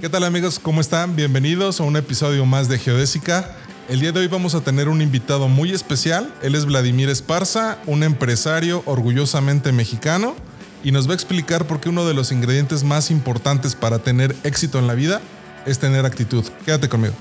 [0.00, 0.58] ¿Qué tal amigos?
[0.58, 1.14] ¿Cómo están?
[1.14, 3.54] Bienvenidos a un episodio más de Geodésica.
[3.86, 6.32] El día de hoy vamos a tener un invitado muy especial.
[6.42, 10.34] Él es Vladimir Esparza, un empresario orgullosamente mexicano
[10.82, 14.34] y nos va a explicar por qué uno de los ingredientes más importantes para tener
[14.42, 15.20] éxito en la vida
[15.66, 16.46] es tener actitud.
[16.64, 17.12] Quédate conmigo.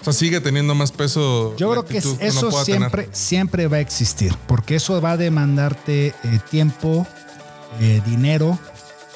[0.00, 1.54] O sea, sigue teniendo más peso.
[1.58, 6.14] Yo creo que eso siempre, siempre va a existir, porque eso va a demandarte eh,
[6.50, 7.06] tiempo,
[7.78, 8.58] eh, dinero,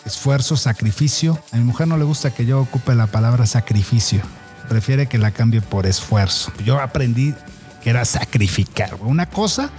[0.07, 1.39] esfuerzo, sacrificio.
[1.53, 4.23] A mi mujer no le gusta que yo ocupe la palabra sacrificio.
[4.69, 6.53] Prefiere que la cambie por esfuerzo.
[6.65, 7.35] Yo aprendí
[7.83, 9.71] que era sacrificar una cosa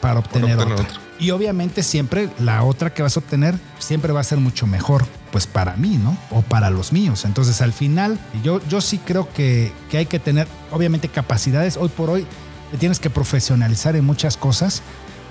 [0.00, 0.86] para obtener, otra.
[1.18, 5.06] Y obviamente siempre la otra que vas a obtener siempre va a ser mucho mejor,
[5.30, 6.16] pues para mí, ¿no?
[6.30, 7.24] O para los míos.
[7.24, 11.76] Entonces al final yo, yo sí creo que, que hay que tener obviamente capacidades.
[11.76, 12.26] Hoy por hoy
[12.70, 14.82] te tienes que profesionalizar en muchas cosas,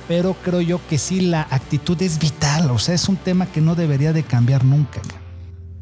[0.09, 2.71] pero creo yo que sí la actitud es vital.
[2.71, 4.99] O sea, es un tema que no debería de cambiar nunca.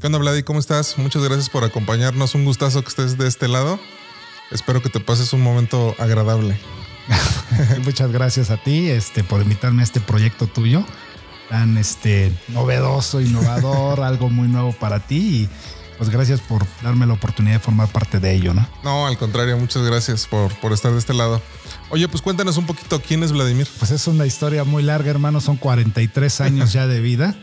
[0.01, 0.43] ¿Qué onda, Vladi?
[0.43, 0.97] ¿Cómo estás?
[0.97, 2.35] Muchas gracias por acompañarnos.
[2.35, 3.79] Un gustazo que estés de este lado.
[4.51, 6.59] Espero que te pases un momento agradable.
[7.85, 10.83] Muchas gracias a ti este, por invitarme a este proyecto tuyo,
[11.49, 15.43] tan este, novedoso, innovador, algo muy nuevo para ti.
[15.43, 15.49] Y
[15.97, 18.67] pues gracias por darme la oportunidad de formar parte de ello, ¿no?
[18.83, 21.41] No, al contrario, muchas gracias por, por estar de este lado.
[21.89, 23.67] Oye, pues cuéntanos un poquito quién es Vladimir.
[23.79, 25.39] Pues es una historia muy larga, hermano.
[25.39, 27.35] Son 43 años ya de vida.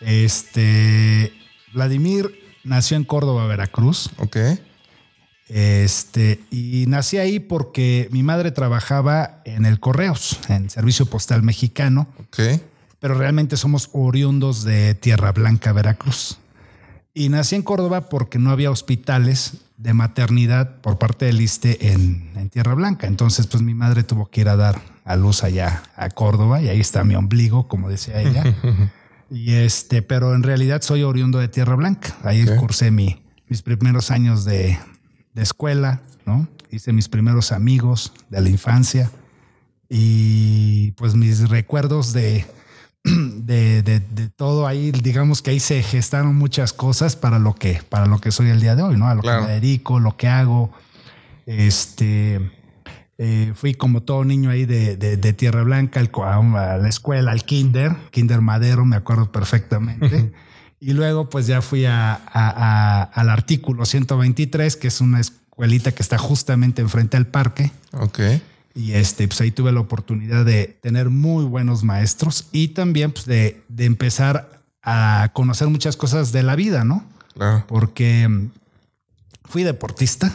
[0.00, 1.32] Este,
[1.72, 4.10] Vladimir nació en Córdoba, Veracruz.
[4.18, 4.36] Ok.
[5.48, 12.08] Este, y nací ahí porque mi madre trabajaba en el Correos, en Servicio Postal Mexicano.
[12.20, 12.60] Ok.
[13.00, 16.38] Pero realmente somos oriundos de Tierra Blanca, Veracruz.
[17.14, 22.50] Y nací en Córdoba porque no había hospitales de maternidad por parte del ISTE en,
[22.50, 23.06] Tierra Blanca.
[23.06, 26.68] Entonces, pues mi madre tuvo que ir a dar a luz allá a Córdoba y
[26.68, 28.42] ahí está mi ombligo, como decía ella.
[29.30, 32.16] y este, pero en realidad soy oriundo de Tierra Blanca.
[32.24, 34.78] Ahí cursé mi, mis primeros años de,
[35.34, 36.48] de escuela, ¿no?
[36.70, 39.10] Hice mis primeros amigos de la infancia
[39.88, 42.46] y pues mis recuerdos de,
[43.46, 48.06] de, de, todo ahí, digamos que ahí se gestaron muchas cosas para lo que, para
[48.06, 49.08] lo que soy el día de hoy, ¿no?
[49.08, 50.70] A lo que me dedico, lo que hago.
[51.46, 52.40] Este,
[53.16, 57.96] eh, fui como todo niño ahí de, de Tierra Blanca a, la escuela, al kinder,
[58.10, 60.32] kinder Madero, me acuerdo perfectamente.
[60.80, 66.18] Y luego pues ya fui a, al artículo 123, que es una escuelita que está
[66.18, 67.72] justamente enfrente al parque.
[67.92, 68.20] Ok.
[68.78, 73.26] Y este, pues ahí tuve la oportunidad de tener muy buenos maestros y también pues
[73.26, 77.04] de, de empezar a conocer muchas cosas de la vida, ¿no?
[77.34, 77.64] Claro.
[77.66, 78.50] Porque mm,
[79.46, 80.32] fui deportista.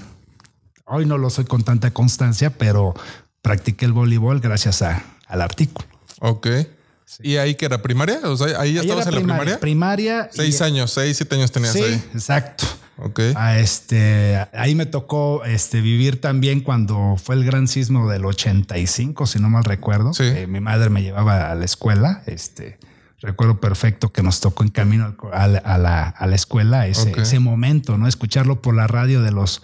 [0.84, 2.94] Hoy no lo soy con tanta constancia, pero
[3.42, 5.88] practiqué el voleibol gracias a, al artículo.
[6.20, 6.48] Ok.
[7.22, 8.20] ¿Y ahí que era primaria?
[8.26, 9.60] O sea, ahí ya estabas en la primaria.
[9.62, 10.30] Primaria.
[10.34, 12.04] Seis años, seis, siete años tenías sí, ahí.
[12.14, 12.66] Exacto.
[12.98, 13.20] Ok.
[13.36, 19.26] A este, ahí me tocó este, vivir también cuando fue el gran sismo del 85,
[19.26, 20.14] si no mal recuerdo.
[20.14, 20.32] Sí.
[20.48, 22.24] mi madre me llevaba a la escuela.
[22.28, 22.78] Este,
[23.20, 27.98] recuerdo perfecto que nos tocó en camino a la, a la, escuela ese, ese momento,
[27.98, 28.08] ¿no?
[28.08, 29.62] Escucharlo por la radio de los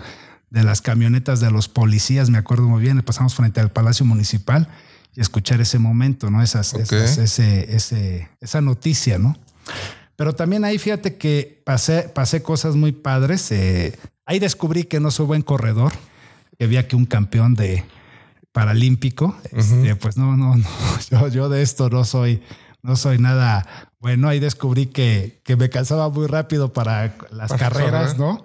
[0.50, 4.68] de las camionetas de los policías, me acuerdo muy bien, pasamos frente al Palacio Municipal
[5.16, 6.42] y escuchar ese momento, ¿no?
[6.42, 9.38] Esas, ese, ese, esa noticia, ¿no?
[10.19, 13.50] Pero también ahí fíjate que pasé, pasé cosas muy padres.
[13.53, 15.94] Eh, ahí descubrí que no soy buen corredor,
[16.57, 17.85] que había que un campeón de
[18.52, 19.34] paralímpico.
[19.53, 20.66] Este, pues no, no, no,
[21.09, 22.44] yo, yo, de esto no soy,
[22.81, 23.66] no soy nada
[24.02, 24.28] bueno.
[24.28, 28.44] Ahí descubrí que, que me cansaba muy rápido para las carreras, ¿no?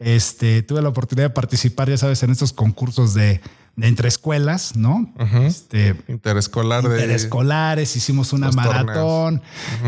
[0.00, 3.40] Este, tuve la oportunidad de participar, ya sabes, en estos concursos de,
[3.76, 5.12] de entre escuelas, ¿no?
[5.46, 9.42] este, Interescolar Interescolares, hicimos una maratón.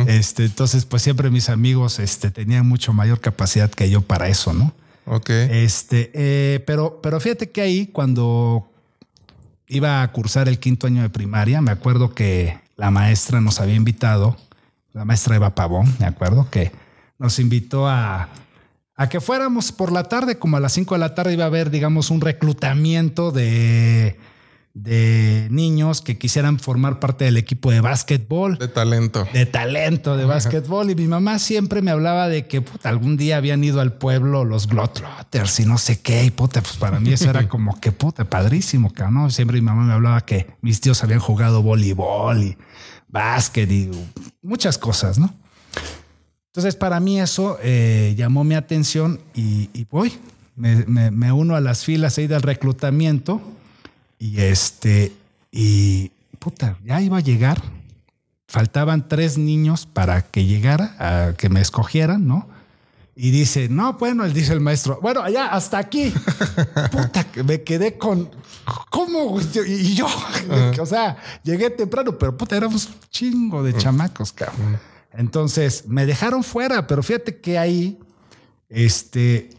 [0.07, 4.53] Este, entonces, pues siempre mis amigos este, tenían mucho mayor capacidad que yo para eso,
[4.55, 4.73] ¿no?
[5.07, 5.31] Ok.
[5.31, 8.71] Este, eh, pero, pero fíjate que ahí, cuando
[9.69, 13.75] iba a cursar el quinto año de primaria, me acuerdo que la maestra nos había
[13.75, 14.37] invitado,
[14.93, 16.73] la maestra Eva Pavón, me acuerdo que
[17.19, 18.29] nos invitó a
[18.97, 21.49] a que fuéramos por la tarde, como a las 5 de la tarde iba a
[21.49, 24.17] haber, digamos, un reclutamiento de,
[24.75, 28.57] de niños que quisieran formar parte del equipo de básquetbol.
[28.59, 29.27] De talento.
[29.33, 30.91] De talento de básquetbol.
[30.91, 34.69] Y mi mamá siempre me hablaba de que algún día habían ido al pueblo los
[34.69, 36.25] Glotrotters y no sé qué.
[36.25, 39.29] Y puta, pues para mí eso era como que puta, padrísimo, ¿no?
[39.31, 42.59] Siempre mi mamá me hablaba que mis tíos habían jugado voleibol y
[43.09, 43.91] básquet y
[44.43, 45.35] muchas cosas, ¿no?
[46.55, 50.13] Entonces, para mí eso eh, llamó mi atención y, voy,
[50.55, 53.43] me, uno a las filas ahí del reclutamiento
[54.21, 55.13] y este,
[55.51, 57.61] y puta, ya iba a llegar.
[58.47, 62.49] Faltaban tres niños para que llegara, a que me escogieran, ¿no?
[63.17, 66.13] Y dice, no, bueno, él dice el maestro, bueno, allá hasta aquí.
[66.93, 68.31] Puta, me quedé con,
[68.91, 69.41] ¿cómo?
[69.41, 70.07] Yo- Y yo,
[70.81, 74.79] o sea, llegué temprano, pero puta, éramos un chingo de chamacos, cabrón.
[75.17, 77.99] Entonces me dejaron fuera, pero fíjate que ahí,
[78.69, 79.51] este,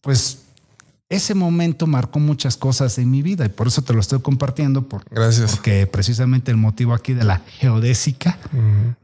[0.00, 0.42] pues
[1.08, 4.88] ese momento marcó muchas cosas en mi vida y por eso te lo estoy compartiendo,
[4.88, 5.52] por- Gracias.
[5.54, 8.38] porque precisamente el motivo aquí de la geodésica,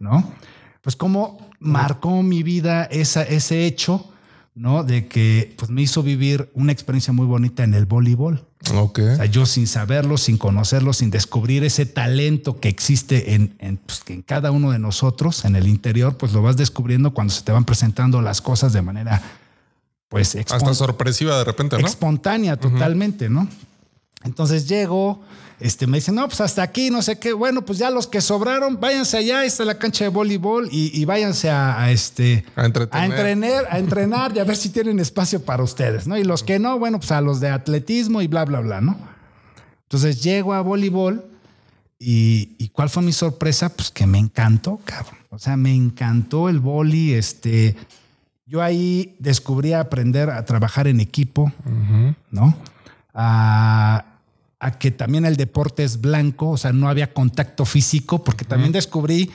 [0.00, 0.32] ¿no?
[0.80, 4.11] Pues cómo marcó mi vida esa, ese hecho,
[4.54, 4.84] ¿no?
[4.84, 8.44] De que pues, me hizo vivir una experiencia muy bonita en el voleibol.
[8.74, 8.98] Ok.
[8.98, 13.78] O sea, yo sin saberlo, sin conocerlo, sin descubrir ese talento que existe en, en,
[13.78, 17.42] pues, en cada uno de nosotros, en el interior, pues lo vas descubriendo cuando se
[17.42, 19.22] te van presentando las cosas de manera,
[20.08, 21.86] pues, Hasta sorpresiva de repente, ¿no?
[21.86, 23.48] espontánea totalmente, ¿no?
[24.24, 25.20] Entonces llego,
[25.60, 27.32] este, me dicen, no, pues hasta aquí, no sé qué.
[27.32, 30.90] Bueno, pues ya los que sobraron, váyanse allá, ahí está la cancha de voleibol y,
[30.98, 35.00] y váyanse a, a, este, A a entrenar, a entrenar y a ver si tienen
[35.00, 36.16] espacio para ustedes, ¿no?
[36.16, 38.96] Y los que no, bueno, pues a los de atletismo y bla, bla, bla, ¿no?
[39.84, 41.24] Entonces llego a voleibol
[41.98, 43.68] y, y ¿cuál fue mi sorpresa?
[43.68, 45.18] Pues que me encantó, cabrón.
[45.30, 47.76] O sea, me encantó el boli, este...
[48.44, 51.50] Yo ahí descubrí aprender a trabajar en equipo,
[52.30, 52.54] ¿no?
[53.14, 54.04] A,
[54.64, 58.70] a que también el deporte es blanco, o sea, no había contacto físico, porque también
[58.72, 59.30] descubrí,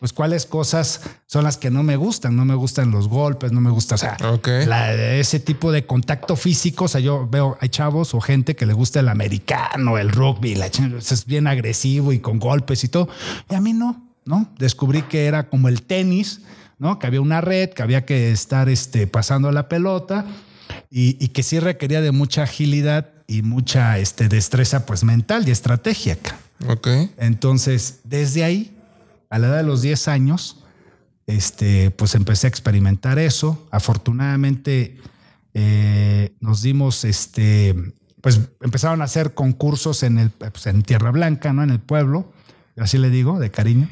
[0.00, 2.34] pues, cuáles cosas son las que no me gustan.
[2.34, 4.16] No me gustan los golpes, no me gusta, o sea,
[4.66, 6.86] la- ese tipo de contacto físico.
[6.86, 10.56] O sea, yo veo, hay chavos o gente que le gusta el americano, el rugby,
[10.56, 13.08] la es bien agresivo y con golpes y todo.
[13.48, 14.50] Y a mí no, ¿no?
[14.58, 16.40] Descubrí que era como el tenis,
[16.80, 16.98] ¿no?
[16.98, 20.26] Que había una red, que había que estar este, pasando la pelota
[20.90, 25.50] y, y que sí requería de mucha agilidad y mucha este, destreza pues mental y
[25.50, 26.16] estrategia.
[26.16, 26.38] ca.
[26.68, 26.88] Ok.
[27.16, 28.76] Entonces, desde ahí,
[29.30, 30.62] a la edad de los 10 años,
[31.26, 33.66] este, pues empecé a experimentar eso.
[33.70, 34.98] Afortunadamente,
[35.54, 37.74] eh, nos dimos, este,
[38.20, 41.62] pues empezaron a hacer concursos en, el, pues, en Tierra Blanca, ¿no?
[41.62, 42.32] En el pueblo,
[42.76, 43.88] así le digo, de cariño.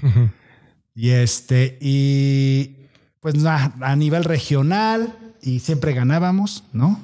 [0.95, 2.77] Y este, y
[3.21, 7.01] pues a, a nivel regional, y siempre ganábamos, ¿no?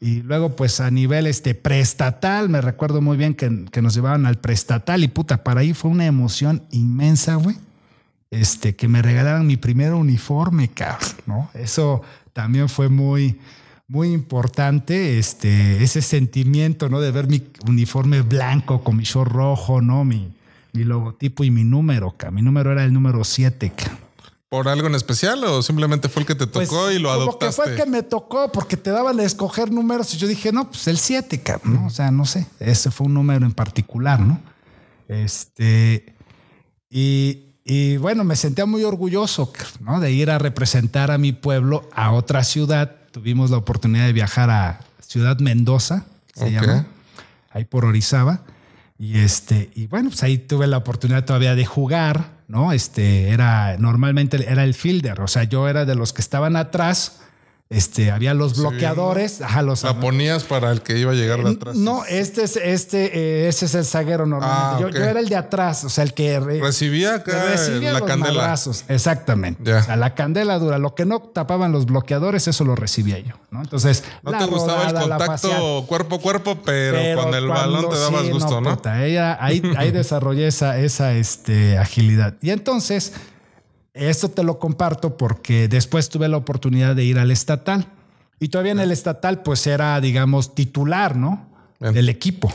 [0.00, 4.26] Y luego, pues a nivel este preestatal, me recuerdo muy bien que, que nos llevaban
[4.26, 7.56] al preestatal y puta, para ahí fue una emoción inmensa, güey.
[8.30, 11.50] Este, que me regalaran mi primer uniforme, cabrón, ¿no?
[11.54, 12.02] Eso
[12.32, 13.38] también fue muy,
[13.88, 17.00] muy importante, este, ese sentimiento, ¿no?
[17.00, 20.04] De ver mi uniforme blanco con mi short rojo, ¿no?
[20.04, 20.34] Mi,
[20.72, 22.34] mi logotipo y mi número, cabrón.
[22.34, 24.05] Mi número era el número 7, cabrón.
[24.48, 27.22] ¿Por algo en especial o simplemente fue el que te tocó Pues, y lo como
[27.22, 27.46] adoptaste?
[27.46, 30.52] que fue el que me tocó porque te daban a escoger números y yo dije,
[30.52, 31.86] no, pues el 7, cabrón, ¿no?
[31.86, 34.40] O sea, no sé, ese fue un número en particular, ¿no?
[35.08, 36.14] Este,
[36.88, 39.98] y, y bueno, me sentía muy orgulloso, ¿no?
[39.98, 42.96] De ir a representar a mi pueblo a otra ciudad.
[43.10, 46.86] Tuvimos la oportunidad de viajar a Ciudad Mendoza, se llama,
[47.50, 48.42] ahí por Orizaba.
[48.98, 52.72] Y este, y bueno, pues ahí tuve la oportunidad todavía de jugar, ¿no?
[52.72, 57.20] Este era normalmente era el fielder, o sea, yo era de los que estaban atrás.
[57.68, 61.50] Este, había los bloqueadores, ajá, los La ponías para el que iba a llegar de
[61.50, 61.74] atrás.
[61.74, 64.84] no, este es este, eh, ese es el zaguero normalmente.
[64.84, 67.92] Ah, yo, era el de atrás, o sea, el que re- Recibía acá que recibía
[67.92, 68.34] la los candela.
[68.42, 68.84] madrazos.
[68.86, 69.64] Exactamente.
[69.68, 69.78] Ya.
[69.80, 70.78] O sea, la candela dura.
[70.78, 73.34] Lo que no tapaban los bloqueadores, eso lo recibía yo.
[73.50, 73.62] ¿no?
[73.62, 77.48] Entonces, No la te gustaba rodada, el contacto cuerpo a cuerpo, pero, Pero con el
[77.48, 78.76] balón te dabas sí, gusto, ¿no?
[78.76, 82.34] puta, ella- ahí, ahí desarrollé esa, esa este, agilidad.
[82.42, 83.12] Y entonces,
[83.96, 87.86] esto te lo comparto porque después tuve la oportunidad de ir al estatal.
[88.38, 91.48] Y todavía en el estatal, pues era, digamos, titular, ¿no?
[91.80, 91.94] Bien.
[91.94, 92.52] Del equipo.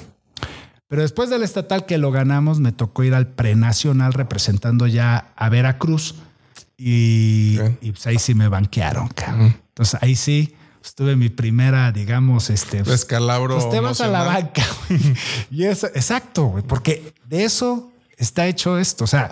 [0.87, 5.49] Pero después del estatal que lo ganamos, me tocó ir al prenacional representando ya a
[5.49, 6.15] Veracruz.
[6.77, 9.55] Y, pues ahí sí me banquearon, cabrón.
[9.69, 12.83] Entonces ahí sí pues, tuve mi primera, digamos, este.
[12.83, 13.55] Descalabro.
[13.55, 14.99] Pues te vas a la banca, güey.
[15.51, 19.03] Y eso, exacto, güey, porque de eso está hecho esto.
[19.03, 19.29] O sea,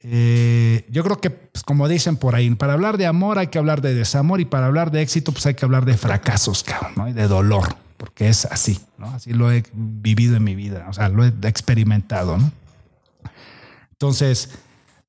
[0.00, 3.58] eh, yo creo que, pues, como dicen por ahí, para hablar de amor hay que
[3.58, 6.92] hablar de desamor y para hablar de éxito, pues hay que hablar de fracasos, cabrón,
[6.96, 7.08] ¿no?
[7.08, 9.06] Y de dolor, porque es así, ¿no?
[9.10, 12.52] Así lo he vivido en mi vida, o sea, lo he experimentado, ¿no?
[13.92, 14.50] Entonces,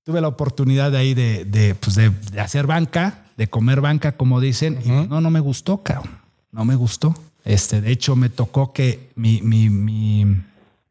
[0.03, 4.13] tuve la oportunidad de ahí de, de, pues de, de hacer banca, de comer banca,
[4.13, 6.19] como dicen, y no, no me gustó, cabrón.
[6.51, 7.15] No me gustó.
[7.46, 10.41] Este, de hecho, me tocó que mi, mi, mi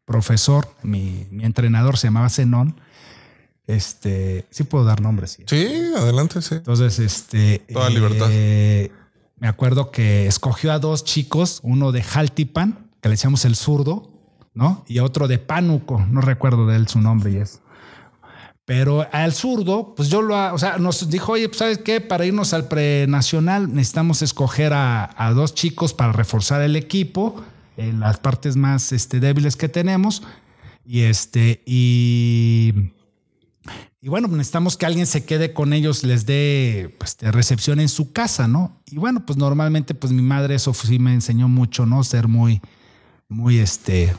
[0.05, 2.75] profesor, mi, mi entrenador se llamaba Zenón.
[3.69, 5.33] Este, sí puedo dar nombres.
[5.33, 5.43] ¿sí?
[5.45, 6.55] Sí, adelante, sí.
[6.55, 7.59] Entonces, este.
[7.71, 8.27] Toda libertad.
[8.31, 8.91] eh,
[9.37, 14.11] me acuerdo que escogió a dos chicos, uno de Jaltipan, que le decíamos el zurdo,
[14.55, 14.83] ¿no?
[14.87, 17.59] Y otro de Pánuco, no recuerdo de él su nombre y eso.
[18.65, 22.25] Pero al zurdo, pues yo lo, o sea, nos dijo, oye, pues sabes qué, para
[22.25, 27.43] irnos al prenacional necesitamos escoger a, a dos chicos para reforzar el equipo
[27.77, 30.23] en las partes más este, débiles que tenemos.
[30.85, 32.73] Y este, y,
[34.01, 37.89] y bueno, necesitamos que alguien se quede con ellos, les dé pues, de recepción en
[37.89, 38.81] su casa, ¿no?
[38.85, 42.03] Y bueno, pues normalmente, pues mi madre eso sí me enseñó mucho, ¿no?
[42.03, 42.61] Ser muy,
[43.27, 44.15] muy este,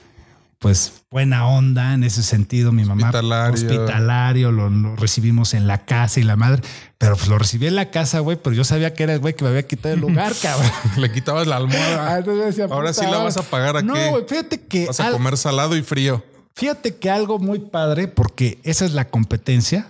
[0.58, 2.72] pues buena onda en ese sentido.
[2.72, 3.54] Mi mamá Hospitalario.
[3.54, 6.60] hospitalario, lo, lo recibimos en la casa y la madre,
[6.98, 9.34] pero pues lo recibí en la casa, güey, pero yo sabía que era el güey
[9.34, 10.70] que me había quitado el lugar, cabrón.
[10.98, 12.20] Le quitabas la Ah, almohada.
[12.24, 13.86] yo decía, Ahora puta sí la vas a pagar aquí.
[13.86, 16.22] No, güey, fíjate que Vas a al- comer salado y frío.
[16.60, 19.88] Fíjate que algo muy padre, porque esa es la competencia,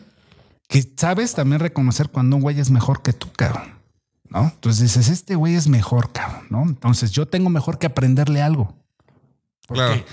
[0.69, 3.75] que sabes también reconocer cuando un güey es mejor que tú, cabrón.
[4.29, 4.43] ¿No?
[4.55, 6.63] Entonces dices, este güey es mejor, cabrón, ¿no?
[6.63, 8.73] Entonces yo tengo mejor que aprenderle algo.
[9.67, 10.05] Porque, Claro.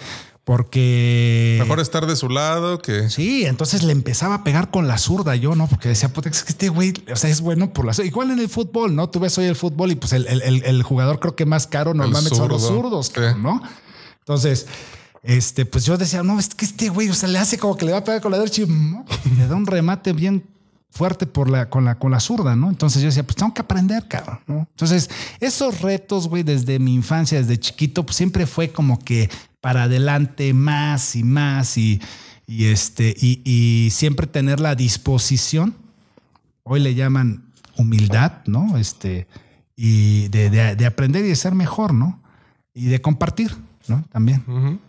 [0.43, 1.57] Porque.
[1.61, 3.09] Mejor estar de su lado que.
[3.11, 5.67] Sí, entonces le empezaba a pegar con la zurda yo, ¿no?
[5.67, 8.07] Porque decía, puta, es que este güey, o sea, es bueno por la zurda.
[8.07, 9.07] Igual en el fútbol, ¿no?
[9.09, 11.93] Tú ves hoy el fútbol y pues el, el- el- jugador creo que más caro
[11.93, 13.61] normalmente son los zurdo, zurdos, cabrón, ¿no?
[14.19, 14.65] Entonces,
[15.27, 17.85] este, pues yo decía, no, es que este güey, o sea, le hace como que
[17.85, 19.05] le va a pegar con la derecha y ¡mo!
[19.37, 20.43] le da un remate bien
[20.89, 22.69] fuerte por la, con la, con la zurda, ¿no?
[22.69, 24.59] Entonces yo decía, pues tengo que aprender, cabrón, ¿no?
[24.71, 25.09] Entonces,
[25.41, 29.29] esos retos, güey, desde mi infancia, desde chiquito, pues siempre fue como que
[29.59, 32.01] para adelante más y más y,
[32.47, 35.75] y este, y, y siempre tener la disposición,
[36.63, 37.43] hoy le llaman
[37.75, 38.77] humildad, ¿no?
[38.77, 39.27] Este,
[39.75, 42.21] y de, de- de aprender y de ser mejor, ¿no?
[42.73, 43.55] Y de compartir,
[43.87, 44.03] ¿no?
[44.11, 44.43] También.
[44.47, 44.79] Ujú.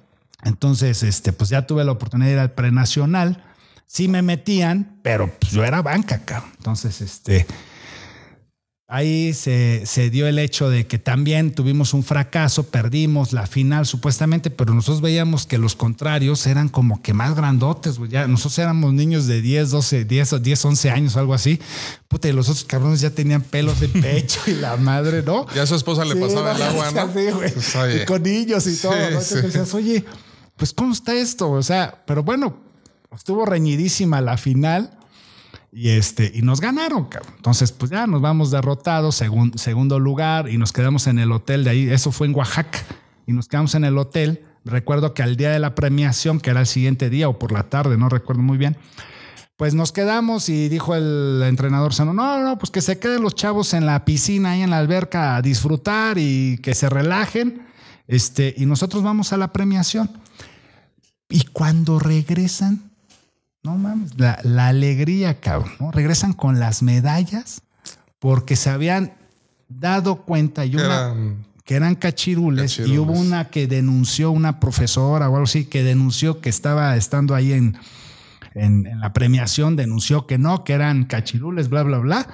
[0.44, 3.44] Entonces, este, pues ya tuve la oportunidad de ir al prenacional.
[3.86, 6.50] Sí me metían, pero pues yo era banca, cabrón.
[6.58, 7.46] Entonces, este,
[8.86, 13.86] ahí se, se dio el hecho de que también tuvimos un fracaso, perdimos la final
[13.86, 18.10] supuestamente, pero nosotros veíamos que los contrarios eran como que más grandotes, güey.
[18.10, 21.58] Ya nosotros éramos niños de 10, 12, 10, o 10, 11 años algo así.
[22.08, 25.46] Puta, y los otros cabrones ya tenían pelos de pecho y la madre, ¿no?
[25.54, 27.12] Ya a su esposa le Sí, pasaba el agua, ¿no?
[27.12, 27.52] sí, güey.
[27.52, 27.74] Pues.
[28.02, 28.92] Y con niños y todo.
[28.94, 29.06] ¿no?
[29.08, 30.04] Entonces decías, oye,
[30.58, 31.50] pues ¿cómo está esto?
[31.50, 32.56] O sea, pero bueno,
[33.16, 34.90] estuvo reñidísima la final
[35.72, 37.32] y este, y nos ganaron, cabrón.
[37.36, 41.64] Entonces, pues ya nos vamos derrotados, segun- segundo lugar, y nos quedamos en el hotel
[41.64, 41.88] de ahí.
[41.90, 42.80] Eso fue en Oaxaca.
[43.26, 44.44] Y nos quedamos en el hotel.
[44.64, 47.64] Recuerdo que al día de la premiación, que era el siguiente día o por la
[47.64, 48.76] tarde, no recuerdo muy bien.
[49.56, 53.34] Pues nos quedamos y dijo el entrenador sano, no, no, pues que se queden los
[53.34, 57.66] chavos en la piscina, ahí en la alberca a disfrutar y que se relajen.
[58.06, 60.10] Este, y nosotros vamos a la premiación.
[61.28, 62.90] Y cuando regresan,
[63.62, 65.90] no mames, la, la alegría, cabrón, ¿no?
[65.90, 67.62] Regresan con las medallas
[68.18, 69.12] porque se habían
[69.68, 74.58] dado cuenta y Que una, eran- que eran cachirules, y hubo una que denunció, una
[74.58, 77.76] profesora o algo así, que denunció que estaba estando ahí en,
[78.54, 82.26] en, en la premiación, denunció que no, que eran cachirules, bla, bla, bla,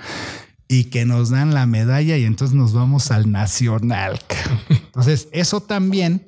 [0.68, 4.20] y que nos dan la medalla y entonces nos vamos al nacional.
[4.68, 6.24] Entonces, eso también,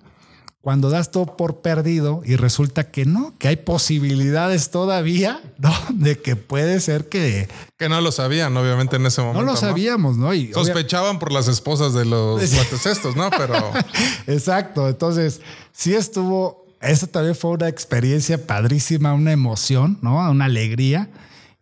[0.66, 5.72] cuando das todo por perdido y resulta que no, que hay posibilidades todavía, ¿no?
[5.92, 7.46] De que puede ser que
[7.76, 9.42] Que no lo sabían, obviamente, en ese momento.
[9.44, 10.34] no lo sabíamos, ¿no?
[10.34, 12.56] Y obvia- Sospechaban por las esposas de los Sí.
[12.56, 13.30] guates estos, ¿no?
[13.30, 13.54] Pero
[14.26, 14.88] Exacto.
[14.88, 16.66] Entonces, sí estuvo.
[16.80, 20.16] Eso también fue una experiencia padrísima, una emoción, ¿no?
[20.28, 21.08] Una alegría.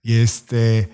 [0.03, 0.89] Y este.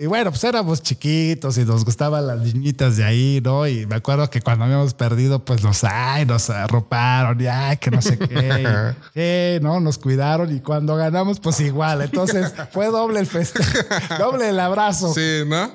[0.00, 3.68] Y bueno, pues éramos chiquitos y nos gustaban las niñitas de ahí, ¿no?
[3.68, 7.90] Y me acuerdo que cuando habíamos perdido, pues nos, ay, nos arroparon y ay, que
[7.90, 9.58] no sé qué.
[9.62, 9.78] ¿no?
[9.78, 12.00] Nos cuidaron y cuando ganamos, pues igual.
[12.00, 13.70] Entonces fue doble el festejo,
[14.18, 15.12] doble el abrazo.
[15.12, 15.70] sí, ¿no?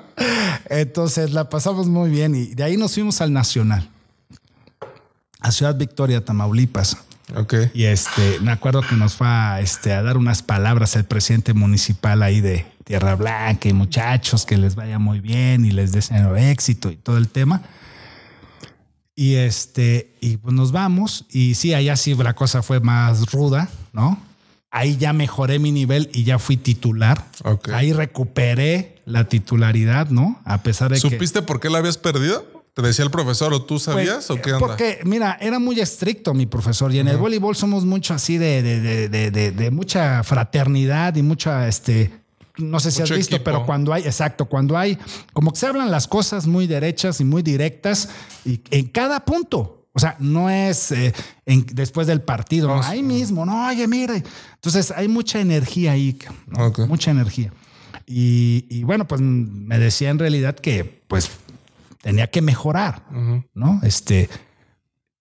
[0.68, 3.88] Entonces la pasamos muy bien y de ahí nos fuimos al Nacional,
[5.38, 6.96] a Ciudad Victoria, Tamaulipas.
[7.36, 7.54] Ok.
[7.74, 11.54] Y este, me acuerdo que nos fue a, este, a dar unas palabras el presidente
[11.54, 16.36] municipal ahí de Tierra Blanca y muchachos que les vaya muy bien y les deseo
[16.36, 17.62] éxito y todo el tema.
[19.16, 21.24] Y este, y pues nos vamos.
[21.30, 24.20] Y sí, allá sí la cosa fue más ruda, ¿no?
[24.70, 27.24] Ahí ya mejoré mi nivel y ya fui titular.
[27.42, 27.70] Ok.
[27.70, 30.40] Ahí recuperé la titularidad, ¿no?
[30.44, 31.10] A pesar de que.
[31.10, 32.46] ¿Supiste por qué la habías perdido?
[32.72, 34.64] ¿Te decía el profesor o tú sabías Pues, o qué onda?
[34.64, 38.62] Porque, mira, era muy estricto mi profesor y en el voleibol somos mucho así de,
[38.62, 42.12] de, de, de- de- de mucha fraternidad y mucha, este,
[42.58, 43.44] no sé si Mucho has visto, equipo.
[43.50, 44.98] pero cuando hay, exacto, cuando hay,
[45.32, 48.08] como que se hablan las cosas muy derechas y muy directas
[48.44, 49.72] y en cada punto.
[49.92, 51.14] O sea, no es eh,
[51.46, 54.22] en- después del partido, no, No, ahí mismo, no, oye, mire.
[54.54, 56.70] Entonces hay mucha energía ahí, ¿no?
[56.86, 57.50] Mucha energía.
[58.06, 61.30] Y, y bueno, pues me decía en realidad que pues
[62.02, 63.02] tenía que mejorar,
[63.54, 63.80] ¿no?
[63.82, 64.28] Este,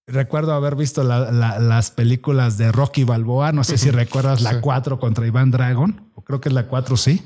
[0.08, 4.62] recuerdo haber visto la- la- las películas de Rocky Balboa, no sé si recuerdas la
[4.62, 7.24] 4 contra Iván Dragon, o creo que es la 4, sí.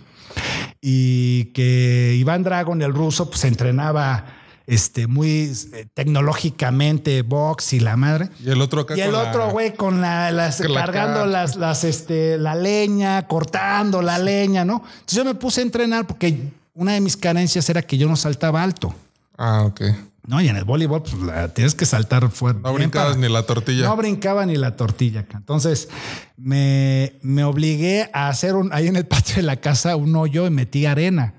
[0.81, 4.25] Y que Iván Dragon, el ruso, pues entrenaba
[4.67, 8.29] este, muy eh, tecnológicamente box y la madre.
[8.39, 11.19] Y el otro acá Y el con otro, güey, con la, las, con la cargando
[11.21, 11.25] cara.
[11.31, 14.83] las, las, este, la leña, cortando la leña, ¿no?
[14.85, 18.15] Entonces yo me puse a entrenar porque una de mis carencias era que yo no
[18.15, 18.93] saltaba alto.
[19.37, 19.81] Ah, ok.
[20.29, 22.61] No, y en el voleibol, pues la- tienes que saltar fuerte.
[22.61, 23.85] No brincabas ni la tortilla.
[23.87, 25.25] no brincaba ni la tortilla.
[25.33, 25.89] Entonces
[26.37, 30.45] me, me obligué a hacer un, ahí en el patio de la casa un hoyo
[30.45, 31.33] y metí arena.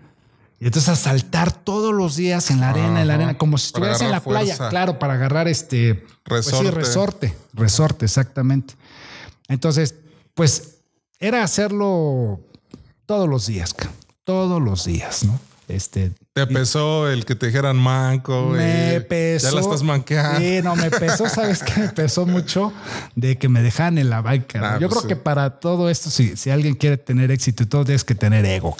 [0.58, 3.66] Y entonces a saltar todos los días en la arena, en la arena, como si
[3.66, 4.58] estuvieras en la playa.
[4.70, 6.70] Claro, para agarrar este pues sí, Resorte.
[6.72, 7.36] resorte.
[7.54, 8.74] Resorte, exactamente.
[9.46, 9.94] Entonces,
[10.34, 10.78] pues
[11.20, 12.40] era hacerlo
[13.06, 13.72] todos los días,
[14.24, 15.38] todos los días, ¿no?
[15.70, 18.48] Este, Te pesó el que te dijeran manco.
[18.50, 19.48] me eh, pesó.
[19.48, 20.38] Ya la estás manqueando.
[20.40, 21.80] Sí, no, me pesó, ¿sabes qué?
[21.80, 22.72] Me pesó mucho
[23.14, 24.74] de que me dejaran en la banca.
[24.74, 25.08] Ah, Yo pues creo sí.
[25.08, 28.44] que para todo esto, si, si alguien quiere tener éxito y todo, tienes que tener
[28.46, 28.76] ego.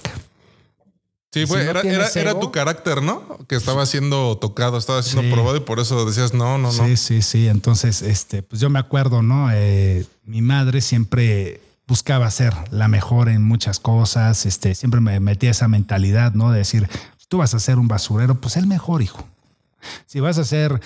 [1.33, 3.39] Sí, Si fue, no era, tu carácter, ¿no?
[3.47, 5.31] Que estaba siendo tocado, estaba siendo Sí.
[5.33, 6.87] probado y por eso decías no, no, no.
[6.87, 7.47] Sí, sí, sí.
[7.47, 9.49] Entonces, este, pues yo me acuerdo, ¿no?
[9.53, 14.47] Eh, mi madre siempre buscaba ser la mejor en muchas cosas.
[14.47, 16.53] Este, siempre me metía esa mentalidad, ¿no?
[16.53, 16.89] De decir,
[17.29, 19.27] tú vas a ser un basurero, pues el mejor, hijo.
[20.07, 20.81] Si vas a ser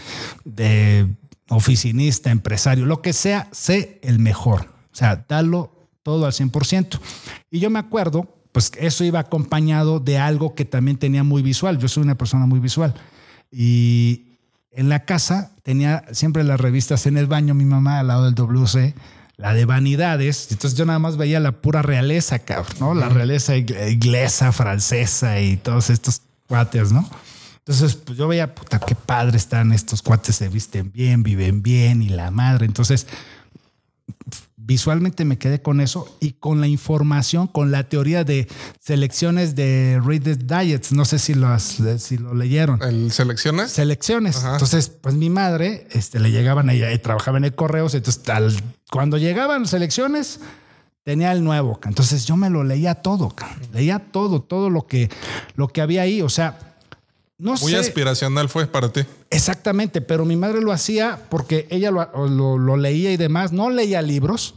[0.46, 1.06] de
[1.50, 4.70] oficinista, empresario, lo que sea, sé el mejor.
[4.92, 5.70] O sea, dalo
[6.02, 6.98] todo al 100%.
[7.50, 11.78] Y yo me acuerdo, pues eso iba acompañado de algo que también tenía muy visual.
[11.78, 12.94] Yo soy una persona muy visual.
[13.52, 14.38] Y
[14.70, 18.34] en la casa tenía siempre las revistas en el baño, mi mamá al lado del
[18.34, 18.94] WC,
[19.36, 20.48] la de vanidades.
[20.50, 22.94] Entonces yo nada más veía la pura realeza, cabrón, ¿no?
[22.94, 27.08] La realeza inglesa, francesa y todos estos cuates, ¿no?
[27.58, 32.02] Entonces, pues yo veía, puta, qué padre están estos cuates, se visten bien, viven bien
[32.02, 32.66] y la madre.
[32.66, 33.06] Entonces,
[34.66, 38.48] visualmente me quedé con eso y con la información, con la teoría de
[38.80, 40.92] selecciones de Reader's Diets.
[40.92, 42.82] No sé si lo, has- si lo leyeron.
[42.82, 43.70] ¿El selecciones?
[43.72, 44.36] Selecciones.
[44.36, 44.52] Ajá.
[44.54, 47.94] Entonces, pues mi madre este, le llegaban ella y trabajaba en el correos.
[47.94, 48.54] Entonces, al-
[48.90, 50.40] cuando llegaban selecciones,
[51.02, 51.78] tenía el nuevo.
[51.84, 53.34] Entonces yo me lo leía todo,
[53.72, 55.10] leía todo, todo lo que,
[55.56, 56.22] lo que había ahí.
[56.22, 56.58] O sea,
[57.36, 57.76] no Muy sé.
[57.78, 59.02] aspiracional fue para ti.
[59.34, 63.52] Exactamente, pero mi madre lo hacía porque ella lo, lo- lo leía y demás.
[63.52, 64.54] No leía libros,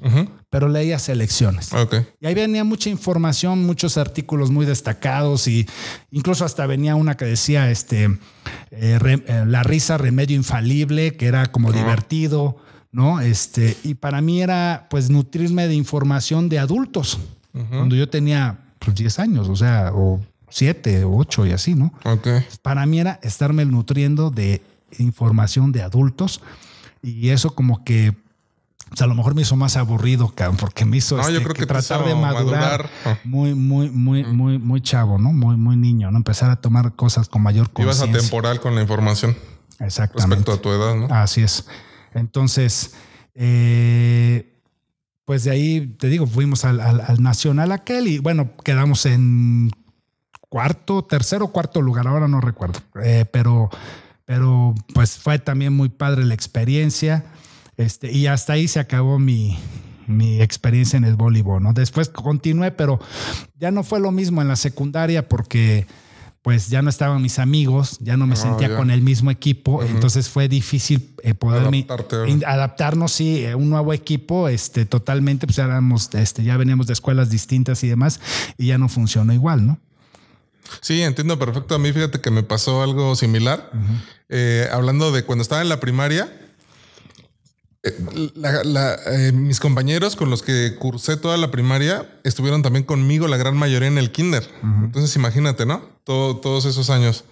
[0.49, 1.73] pero leía selecciones.
[1.73, 1.95] Ok.
[2.21, 5.67] Y ahí venía mucha información, muchos artículos muy destacados y
[6.11, 8.17] incluso hasta venía una que decía este
[8.71, 12.57] eh, re- eh, la risa remedio infalible, que era como divertido,
[12.91, 13.19] ¿no?
[13.19, 17.17] Este, y para mí era pues nutrirme de información de adultos.
[17.69, 21.91] Cuando yo tenía pues, 10 años, o sea, o 7, o 8 y así, ¿no?
[22.05, 22.27] Ok.
[22.61, 24.61] para mí era estarme nutriendo de
[24.99, 26.41] información de adultos
[27.01, 28.15] y eso como que
[28.89, 31.43] pues, a lo mejor me hizo más aburrido, cabrón, porque me hizo No, yo este,
[31.43, 33.19] creo que te tratar de madurar, madurar.
[33.25, 35.33] Muy, muy, muy, muy, muy chavo, ¿no?
[35.33, 36.17] Muy, muy niño, ¿no?
[36.17, 38.19] Empezar a tomar cosas con mayor Ibas conciencia.
[38.19, 39.35] atemporal con la información
[39.79, 40.35] Exactamente.
[40.35, 41.13] respecto a tu edad, ¿no?
[41.13, 41.67] Así es.
[42.13, 42.93] Entonces,
[43.61, 44.53] eh,
[45.25, 49.69] pues de ahí, te digo, fuimos al, al- al Nacional aquel y bueno, quedamos en
[50.49, 53.69] cuarto, tercero o cuarto lugar, ahora no recuerdo, Eh, pero,
[54.27, 57.23] pero pues fue también muy padre la experiencia
[57.77, 59.57] este, y hasta ahí se acabó mi,
[60.05, 61.71] mi experiencia en el voleibol, ¿no?
[61.71, 62.99] Después continué, pero
[63.57, 65.87] ya no fue lo mismo en la secundaria porque
[66.41, 68.75] pues ya no estaban mis amigos, ya no me Ah, sentía ya.
[68.77, 71.85] con el mismo equipo, entonces fue difícil eh, poderme
[72.45, 77.29] adaptarnos, sí, eh, un nuevo equipo, este, totalmente, pues éramos, este, ya veníamos de escuelas
[77.29, 78.19] distintas y demás,
[78.57, 79.79] y ya no funcionó igual, ¿no?
[80.81, 81.75] Sí, entiendo perfecto.
[81.75, 83.71] A mí fíjate que me pasó algo similar.
[84.29, 86.29] Eh, hablando de cuando estaba en la primaria,
[87.83, 92.83] eh, la- la- eh, mis compañeros con los que cursé toda la primaria estuvieron también
[92.83, 94.47] conmigo la gran mayoría en el kinder.
[94.83, 95.81] Entonces imagínate, ¿no?
[96.03, 97.23] Todo- todos esos años.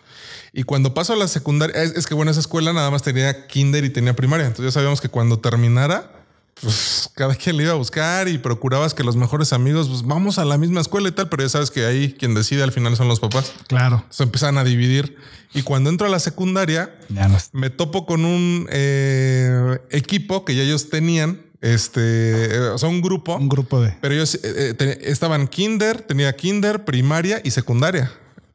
[0.53, 3.47] Y cuando paso a la secundaria, es, es que bueno, esa escuela nada más tenía
[3.47, 4.45] kinder y tenía primaria.
[4.45, 6.24] Entonces ya sabíamos que cuando terminara,
[6.61, 10.39] pues cada quien le iba a buscar y procurabas que los mejores amigos, pues vamos
[10.39, 12.95] a la misma escuela y tal, pero ya sabes que ahí quien decide al final
[12.95, 13.51] son los papás.
[13.67, 14.05] Claro.
[14.09, 15.17] Se empiezan a dividir.
[15.53, 20.45] Y cuando entro a la secundaria, Ya no es- me topo con un eh, equipo
[20.45, 23.95] que ya ellos tenían, este, eh, o sea, un grupo, un grupo de.
[24.01, 28.11] pero ellos eh, eh, te- estaban kinder, tenía kinder, primaria y secundaria.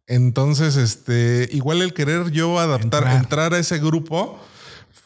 [0.06, 3.16] Entonces, este, igual el querer yo adaptar, Entrar.
[3.16, 4.38] entrar, a ese grupo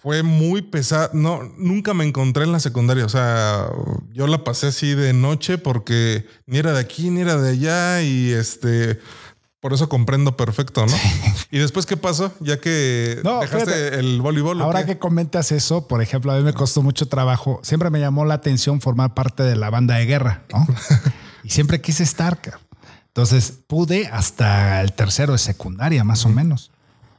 [0.04, 1.08] fue muy pesado.
[1.14, 3.06] No, nunca me encontré en la secundaria.
[3.06, 3.70] O sea,
[4.12, 8.02] yo la pasé así de noche porque ni era de aquí ni era de allá
[8.02, 9.00] y este.
[9.60, 10.92] Por eso comprendo perfecto, ¿no?
[11.50, 12.34] y después, ¿qué pasó?
[12.40, 14.60] Ya que No, dejaste fíjate, el voleibol.
[14.60, 17.60] ¿o Ahora que comentas eso, por ejemplo, a mí me costó mucho trabajo.
[17.62, 20.66] Siempre me llamó la atención formar parte de la banda de guerra, ¿no?
[21.44, 22.38] Y siempre quise estar.
[23.06, 26.70] Entonces pude hasta el tercero de secundaria, más o menos.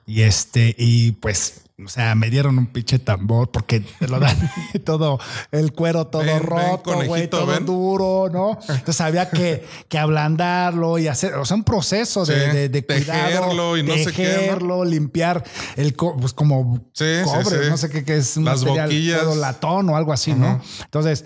[0.05, 4.35] Y este, y pues, o sea, me dieron un pinche tambor porque te lo dan
[4.85, 5.19] todo,
[5.51, 7.65] el cuero todo Ven, roto, güey, todo ven.
[7.65, 8.57] duro, ¿no?
[8.69, 12.85] Entonces había que, que ablandarlo y hacer, o sea, un proceso de, Sí, de, de
[12.85, 13.27] cuidado.
[13.27, 14.85] tejerlo y no sé qué, ¿no?
[14.85, 15.43] limpiar
[15.75, 17.69] el, co- pues como Sí, cobre, sí.
[17.69, 19.21] no sé qué, es un Las material, boquillas.
[19.21, 20.61] todo latón o algo así, ¿no?
[20.83, 21.25] Entonces,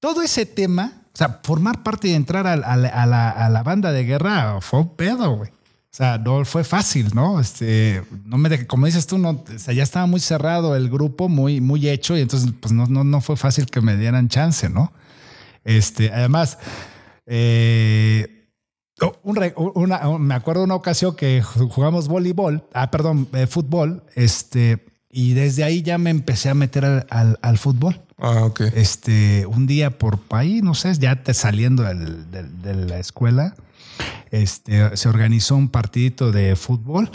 [0.00, 3.92] todo ese tema, o sea, formar parte y entrar al- a, la, a la banda
[3.92, 5.50] de guerra fue un pedo, güey.
[5.94, 7.38] O sea, no fue fácil, ¿no?
[7.38, 10.90] Este, no me de- como dices tú, no, o sea, ya estaba muy cerrado el
[10.90, 14.26] grupo, muy, muy hecho, y entonces, pues no, no, no fue fácil que me dieran
[14.28, 14.92] chance, ¿no?
[15.62, 16.58] Este, además,
[17.26, 18.48] eh,
[19.02, 24.02] oh, un re- una- me acuerdo una ocasión que jugamos voleibol, ah, perdón, eh, fútbol,
[24.16, 28.00] este, y desde ahí ya me empecé a meter al, al- al fútbol.
[28.18, 28.62] Ah, ok.
[28.74, 33.54] Este, un día por ahí, no sé, ya te saliendo del- del- de la escuela,
[34.30, 37.10] este, se organizó un partidito de fútbol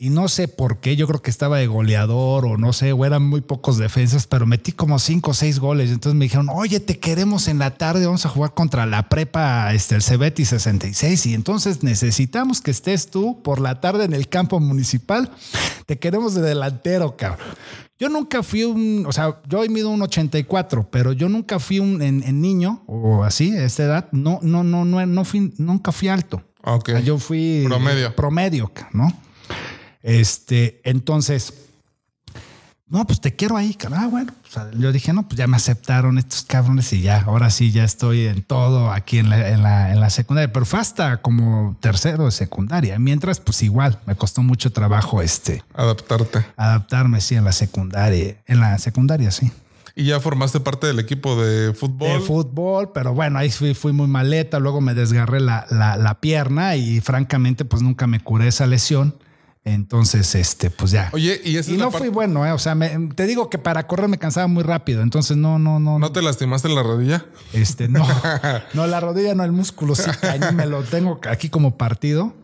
[0.00, 3.04] y no sé por qué, yo creo que estaba de goleador o no sé, o
[3.04, 5.90] eran muy pocos defensas, pero metí como cinco o seis goles.
[5.90, 9.74] Entonces me dijeron, oye, te queremos en la tarde, vamos a jugar contra la prepa,
[9.74, 14.28] este, el Cebeti 66 y entonces necesitamos que estés tú por la tarde en el
[14.28, 15.32] campo municipal.
[15.86, 17.48] Te queremos de delantero, cabrón.
[17.98, 21.80] Yo nunca fui un, o sea, yo hoy mido un 84, pero yo nunca fui
[21.80, 25.52] un en, en niño o así, a esta edad, no, no, no, no, no fui,
[25.58, 26.40] nunca fui alto.
[26.62, 26.90] Ok.
[26.90, 28.14] O sea, Yo fui Promedio.
[28.14, 29.12] promedio, ¿no?
[30.08, 31.52] Este, entonces,
[32.86, 34.04] no, pues te quiero ahí, cara.
[34.04, 34.32] Ah, bueno,
[34.78, 38.26] yo dije, no, pues ya me aceptaron estos cabrones y ya, ahora sí ya estoy
[38.26, 42.24] en todo aquí en la, en la, en la secundaria, pero fue hasta como tercero
[42.24, 42.98] de secundaria.
[42.98, 46.46] Mientras, pues igual, me costó mucho trabajo este Adaptarte.
[46.56, 49.52] adaptarme, sí, en la secundaria, en la secundaria, sí.
[49.94, 52.08] Y ya formaste parte del equipo de fútbol.
[52.08, 56.18] De fútbol, pero bueno, ahí fui, fui muy maleta, luego me desgarré la, la, la
[56.18, 59.14] pierna y francamente pues nunca me curé esa lesión.
[59.74, 61.10] Entonces, este, pues ya.
[61.12, 63.58] Oye, y esa y es no fui bueno, eh, o sea, me- te digo que
[63.58, 67.26] para correr me cansaba muy rápido, entonces no, no, no, ¿No te lastimaste la rodilla?
[67.52, 68.06] este, no,
[68.74, 72.34] no, la rodilla no, el músculo sí cañón, me lo tengo aquí como partido.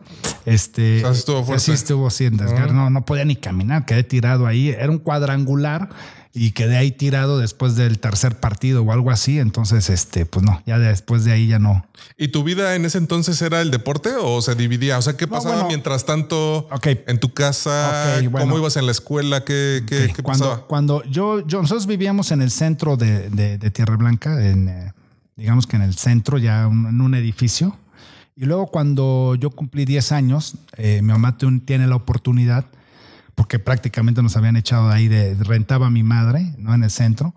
[0.45, 1.63] Este, O sea, estuvo fuerte.
[1.63, 2.71] sí estuvo así en desgarre.
[2.73, 4.69] No, no podía ni caminar, quedé tirado ahí.
[4.69, 5.89] Era un cuadrangular
[6.37, 9.39] y quedé ahí tirado después del tercer partido o algo así.
[9.39, 11.85] Entonces, este, pues no, ya después de ahí ya no.
[12.17, 14.97] ¿Y tu vida en ese entonces era el deporte o se dividía?
[14.97, 15.69] O sea, ¿qué No, pasaba bueno.
[15.69, 16.87] mientras tanto Ok.
[17.07, 18.17] en tu casa?
[18.19, 18.45] Ok, bueno.
[18.47, 19.45] ¿Cómo ibas en la escuela?
[19.45, 20.67] ¿Qué, qué, Ok, qué cuando, pasaba?
[20.67, 24.91] cuando yo, yo, nosotros vivíamos en el centro de, de- de Tierra Blanca, en, eh,
[25.37, 27.77] digamos que en el centro, ya un- en un edificio.
[28.35, 32.65] Y luego cuando yo cumplí 10 años, eh, mi mamá tiene la oportunidad,
[33.35, 36.73] porque prácticamente nos habían echado de ahí, rentaba a mi madre, ¿no?
[36.73, 37.35] En el centro.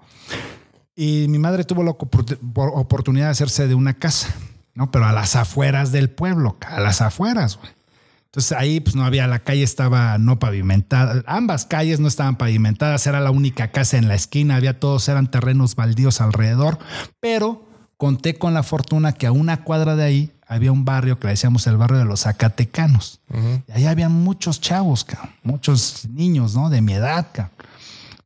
[0.94, 4.28] Y mi madre tuvo la opor- por- oportunidad de hacerse de una casa,
[4.74, 4.90] ¿no?
[4.90, 7.70] Pero a las afueras del pueblo, a las afueras, güey.
[8.26, 13.06] Entonces ahí pues no había, la calle estaba no pavimentada, ambas calles no estaban pavimentadas,
[13.06, 16.78] era la única casa en la esquina, había todos, eran terrenos baldíos alrededor,
[17.20, 17.64] pero
[17.96, 21.32] conté con la fortuna que a una cuadra de ahí había un barrio que le
[21.34, 23.20] decíamos el barrio de los Zacatecanos.
[23.68, 26.70] Y ahí había muchos chavos, cabrón, muchos niños, ¿no?
[26.70, 27.52] De mi edad, cabrón.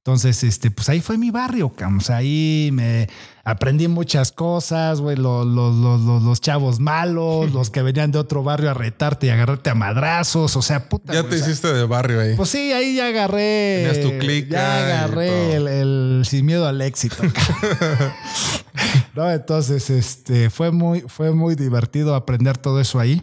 [0.04, 1.72] Entonces, este, pues ahí fue mi barrio.
[1.96, 3.08] O sea, ahí me
[3.44, 5.14] aprendí muchas cosas, güey.
[5.16, 9.30] Los, los, los, los- chavos malos, los que venían de otro barrio a retarte y
[9.30, 10.56] agarrarte a madrazos.
[10.56, 11.12] O sea, puta.
[11.12, 12.34] Ya te o sea, hiciste de barrio ahí.
[12.34, 13.84] Pues sí, ahí ya agarré.
[13.86, 17.16] Tenías tu clica Ya agarré el, el sin miedo al éxito.
[19.14, 23.22] no, entonces, este, fue muy, fue muy divertido aprender todo eso ahí.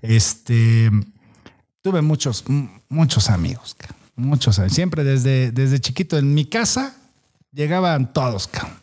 [0.00, 0.90] Este,
[1.82, 2.44] tuve muchos,
[2.88, 4.74] muchos amigos, cabrón, muchos amigos.
[4.74, 6.96] Siempre desde, desde chiquito en mi casa
[7.52, 8.78] llegaban todos, cabrón.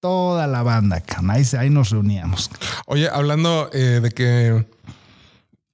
[0.00, 1.30] Toda la banda, cabrón.
[1.30, 2.50] Ahí, ahí nos reuníamos.
[2.86, 4.66] Oye, hablando eh, de que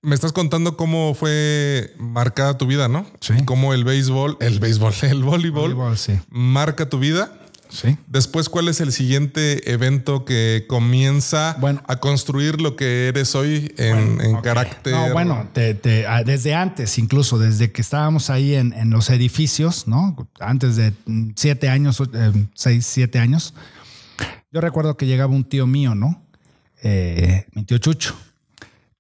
[0.01, 3.07] me estás contando cómo fue marcada tu vida, ¿no?
[3.21, 3.35] Sí.
[3.45, 6.19] Cómo el béisbol, el béisbol, el voleibol, Voleibol, sí.
[6.31, 7.39] marca tu vida.
[7.73, 7.97] Sí.
[8.07, 11.83] Después, ¿cuál es el siguiente evento que comienza Bueno.
[11.89, 14.93] a construir lo que eres hoy en, carácter?
[14.93, 19.09] No, bueno, te- te- ah, desde antes, incluso desde que estábamos ahí en, en los
[19.09, 20.15] edificios, ¿no?
[20.39, 23.55] Antes de mm, siete años, eh, seis, siete años,
[24.53, 26.23] yo recuerdo que llegaba un tío mío, ¿no?
[26.83, 28.15] Eh, mi tío Chucho.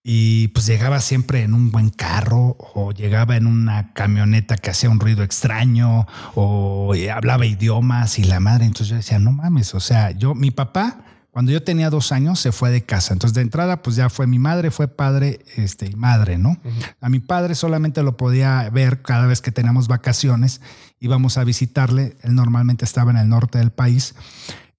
[0.05, 4.91] Y pues llegaba siempre en un buen carro o llegaba en una camioneta que hacía
[4.91, 8.65] un ruido extraño o eh, hablaba idiomas y la madre.
[8.65, 12.41] Entonces yo decía, no mames, o sea, yo, mi papá, cuando yo tenía dos años,
[12.41, 13.15] se fue de casa.
[13.15, 16.59] Entonces de entrada, pues ya fue mi madre, fue padre este, y madre, ¿no?
[17.01, 20.61] A mi padre solamente lo podía ver cada vez que teníamos vacaciones,
[21.01, 22.17] íbamos a visitarle.
[22.23, 24.15] Él normalmente estaba en el norte del país.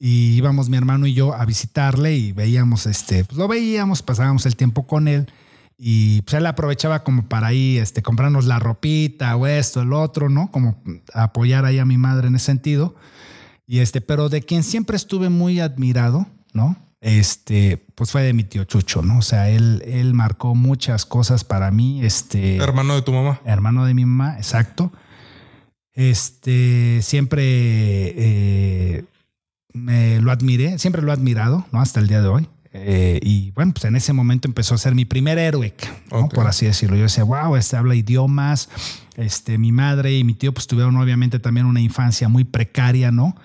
[0.06, 4.46] Y íbamos mi hermano y yo a visitarle y veíamos, este, pues lo veíamos, pasábamos
[4.46, 5.32] el tiempo con él
[5.78, 10.28] y pues él aprovechaba como para ahí, este, comprarnos la ropita o esto, el otro,
[10.28, 10.52] ¿no?
[10.52, 12.96] Como apoyar ahí a mi madre en ese sentido.
[13.66, 16.76] Y este, pero de quien siempre estuve muy admirado, ¿no?
[17.00, 19.20] Este, pues fue de mi tío Chucho, ¿no?
[19.20, 22.04] O sea, él, él marcó muchas cosas para mí.
[22.04, 22.58] Este.
[22.58, 23.40] Hermano de tu mamá.
[23.46, 24.92] Hermano de mi mamá, exacto.
[25.94, 29.06] Este, siempre eh,
[29.74, 31.82] me lo admiré, siempre lo he admirado, ¿no?
[31.82, 32.48] Hasta el día de hoy.
[32.76, 35.76] Eh, y bueno, pues en ese momento empezó a ser mi primer héroe,
[36.12, 36.28] ¿no?
[36.30, 36.96] por así decirlo.
[36.96, 38.70] Yo decía, wow, este habla idiomas.
[39.16, 43.36] Este, mi madre y mi tío pues tuvieron obviamente también una infancia muy precaria, ¿no?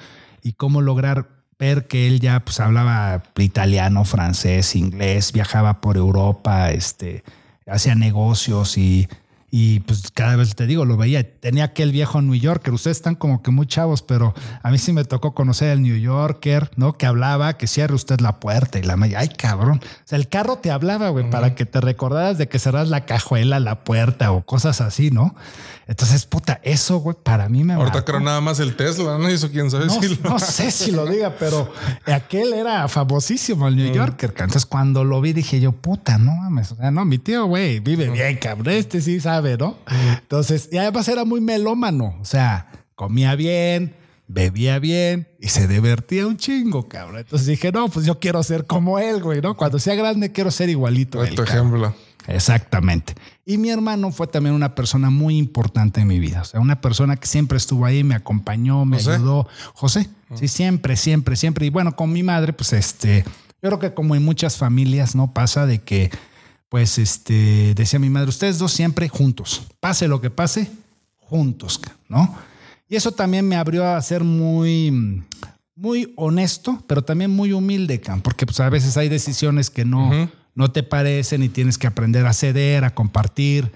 [0.43, 6.71] Y cómo lograr ver que él ya pues hablaba italiano, francés, inglés, viajaba por Europa,
[6.71, 7.23] este,
[7.67, 9.09] hacía negocios y
[9.51, 11.23] y pues cada vez te digo, lo veía.
[11.41, 12.75] Tenía aquel viejo New Yorker.
[12.75, 15.97] Ustedes están como que muy chavos, pero a mí sí me tocó conocer al New
[15.97, 16.99] Yorker, ¿no?
[16.99, 19.21] Que hablaba, que cierre usted la puerta y la malla.
[19.21, 19.81] Ay, cabrón.
[19.83, 23.07] O sea, el carro te hablaba, güey, para que te recordaras de que cerras la
[23.07, 25.35] cajuela, la puerta o cosas así, ¿no?
[25.89, 29.27] Entonces, puta, eso, güey, para mí me Ahorita creo nada más el Tesla, ¿no?
[29.27, 30.31] Eso quién sabe no, si lo...
[30.31, 31.73] No sé si lo diga, pero
[32.05, 34.35] aquel era famosísimo, el New Yorker.
[34.37, 36.73] Entonces, cuando lo vi, dije yo, puta, no mames.
[36.73, 38.75] O sea, no, mi tío, güey, vive bien, cabrón.
[38.75, 39.79] Este sí sabe, ¿no?
[40.20, 42.16] Entonces, y además era muy melómano.
[42.20, 43.94] O sea, comía bien,
[44.27, 47.20] bebía bien y se divertía un chingo, cabrón.
[47.20, 49.57] Entonces dije, no, pues yo quiero ser como él, güey, ¿no?
[49.57, 51.24] Cuando sea grande quiero ser igualito.
[51.35, 51.94] tu ejemplo.
[52.29, 53.14] Exactamente.
[53.46, 56.42] Y mi hermano fue también una persona muy importante en mi vida.
[56.42, 59.48] O sea, una persona que siempre estuvo ahí, me acompañó, me ayudó.
[59.72, 61.64] José, sí, siempre, siempre, siempre.
[61.64, 63.24] Y bueno, con mi madre, pues este,
[63.62, 65.33] yo creo que como en muchas familias, ¿no?
[65.33, 66.11] Pasa de que,
[66.68, 69.62] pues este, decía mi madre, ustedes dos siempre juntos.
[69.81, 70.70] Pase lo que pase,
[71.18, 72.37] juntos, ¿no?
[72.88, 75.22] Y eso también me abrió a ser muy,
[75.74, 80.72] muy honesto, pero también muy humilde, porque pues a veces hay decisiones que no no
[80.72, 83.70] te parecen y tienes que aprender a ceder, a compartir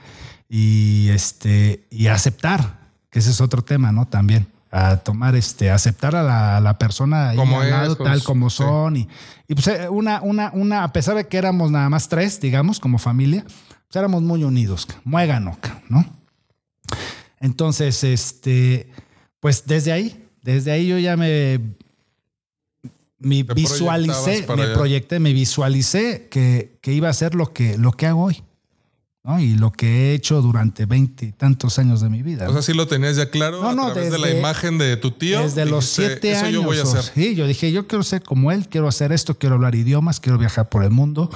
[0.48, 4.08] y, este, y aceptar, que ese es otro tema, ¿no?
[4.08, 8.96] También a tomar, este, aceptar a la, persona ahí al lado, tal pues, como son.
[8.96, 9.08] Y,
[9.48, 12.98] pues eh, una, una, una, a pesar de que éramos nada más tres, digamos, como
[12.98, 15.58] familia, pues éramos muy unidos, muégano,
[15.90, 16.04] ¿no?
[17.38, 18.90] Entonces, este,
[19.40, 21.60] pues desde ahí, desde ahí yo ya me
[23.22, 28.24] me visualicé, me proyecté, me visualicé que, iba a ser lo que, lo que hago
[28.24, 28.42] hoy.
[29.24, 29.38] ¿No?
[29.40, 32.48] Y lo que he hecho durante veinte y tantos años de mi vida.
[32.48, 34.96] O sea, sí lo tenías ya claro no, no, a través de la imagen de
[34.96, 35.42] tu tío.
[35.42, 36.52] Desde los siete años.
[36.52, 37.02] yo voy a hacer.
[37.02, 40.38] Sí, yo dije, yo quiero ser como él, quiero hacer esto, quiero hablar idiomas, quiero
[40.38, 41.30] viajar por el mundo,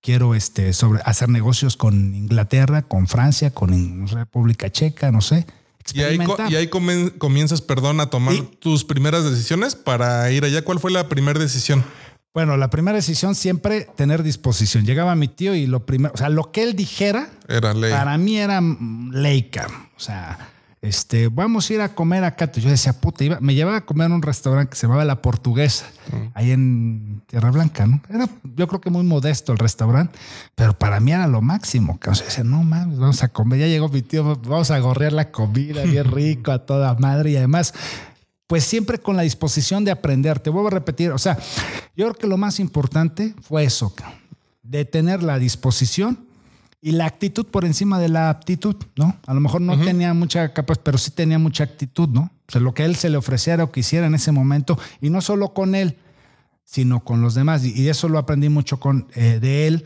[0.00, 5.46] quiero este, sobre, hacer negocios con Inglaterra, con Francia, con República Checa, no sé.
[5.92, 6.18] Y ahí,
[6.48, 10.64] y ahí comienzas, perdón, a tomar tus primeras decisiones para ir allá.
[10.64, 11.84] ¿Cuál fue la primera decisión?
[12.34, 14.84] Bueno, la primera decisión siempre tener disposición.
[14.84, 17.92] Llegaba mi tío y lo primero, o sea, lo que él dijera, era ley.
[17.92, 19.68] Para mí era leica.
[19.96, 20.50] O sea,
[20.82, 22.50] este, vamos a ir a comer acá.
[22.50, 25.22] Yo decía, puta, iba, me llevaba a comer en un restaurante que se llamaba La
[25.22, 26.16] Portuguesa, mm.
[26.34, 28.02] ahí en Tierra Blanca, ¿no?
[28.10, 30.18] Era, yo creo que muy modesto el restaurante,
[30.56, 32.00] pero para mí era lo máximo.
[32.04, 33.60] O sea, decía, no mames, vamos a comer.
[33.60, 37.36] Ya llegó mi tío, vamos a gorrear la comida bien rico a toda madre y
[37.36, 37.74] además
[38.46, 40.40] pues siempre con la disposición de aprender.
[40.40, 41.38] Te vuelvo a repetir, o sea,
[41.96, 43.94] yo creo que lo más importante fue eso,
[44.62, 46.26] de tener la disposición
[46.80, 49.16] y la actitud por encima de la aptitud, ¿no?
[49.26, 52.30] A lo mejor no tenía mucha capacidad, pero sí tenía mucha actitud, ¿no?
[52.46, 55.22] O sea, lo que él se le ofreciera o quisiera en ese momento, y no
[55.22, 55.96] solo con él,
[56.64, 57.64] sino con los demás.
[57.64, 59.84] Y eso lo aprendí mucho con, eh, de él.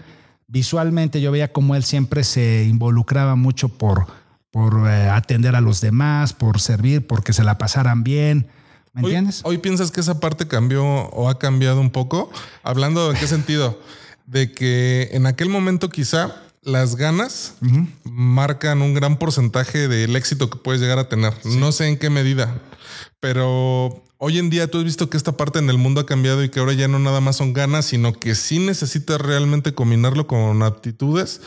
[0.48, 4.06] Visualmente yo veía como él siempre se involucraba mucho por,
[4.50, 8.48] por eh, atender a los demás, por servir, porque se la pasaran bien.
[8.92, 9.42] ¿Me entiendes?
[9.44, 12.30] Hoy piensas que esa parte cambió o ha cambiado un poco.
[12.62, 13.80] Hablando en qué sentido?
[14.26, 17.54] De que en aquel momento quizá las ganas
[18.04, 21.34] marcan un gran porcentaje del éxito que puedes llegar a tener.
[21.44, 22.60] No sé en qué medida,
[23.20, 26.44] pero hoy en día tú has visto que esta parte en el mundo ha cambiado
[26.44, 30.26] y que ahora ya no nada más son ganas, sino que sí necesitas realmente combinarlo
[30.26, 31.40] con aptitudes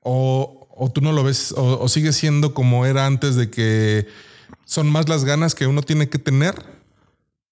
[0.00, 4.06] o, tú no lo ves o, o sigue siendo como era antes de que
[4.64, 6.54] son más las ganas que uno tiene que tener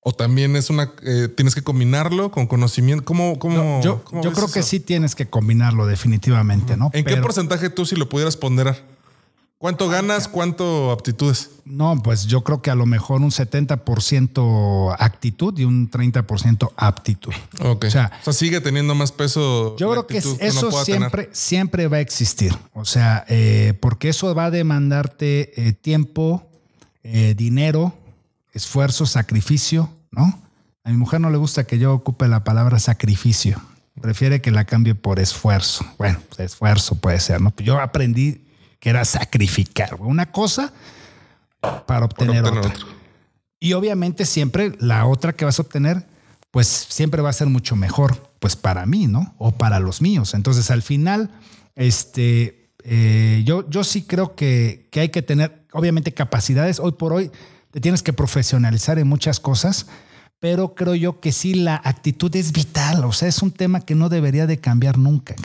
[0.02, 3.04] o también es una, eh, tienes que combinarlo con conocimiento.
[3.04, 6.90] ¿Cómo, cómo, yo, yo creo que sí tienes que combinarlo definitivamente, ¿no?
[6.94, 8.82] ¿En qué porcentaje tú si lo pudieras ponderar?
[9.60, 10.26] ¿Cuánto ganas?
[10.26, 11.50] ¿Cuánto aptitudes?
[11.66, 17.34] No, pues yo creo que a lo mejor un 70% actitud y un 30% aptitud.
[17.62, 17.84] Ok.
[17.84, 19.76] O sea, sigue teniendo más peso.
[19.76, 22.56] Yo creo que eso siempre, siempre va a existir.
[22.72, 26.48] O sea, eh, porque eso va a demandarte eh, tiempo,
[27.02, 27.92] dinero,
[28.54, 30.40] esfuerzo, sacrificio, ¿no?
[30.84, 33.60] A A mi mujer no le gusta que yo ocupe la palabra sacrificio.
[34.00, 35.84] Prefiere que la cambie por esfuerzo.
[35.98, 37.52] Bueno, pues esfuerzo puede ser, ¿no?
[37.58, 38.40] Yo aprendí
[38.80, 40.72] que era sacrificar una cosa
[41.86, 42.72] para obtener, otra.
[43.60, 46.06] Y obviamente siempre la otra que vas a obtener,
[46.50, 49.34] pues siempre va a ser mucho mejor, pues para mí, ¿no?
[49.38, 50.34] O para los míos.
[50.34, 51.30] Entonces al final,
[51.76, 56.80] este, eh, yo, yo sí creo que, que hay que tener, obviamente, capacidades.
[56.80, 57.30] Hoy por hoy
[57.70, 59.86] te tienes que profesionalizar en muchas cosas
[60.40, 63.94] pero creo yo que sí la actitud es vital, o sea, es un tema que
[63.94, 65.36] no debería de cambiar nunca.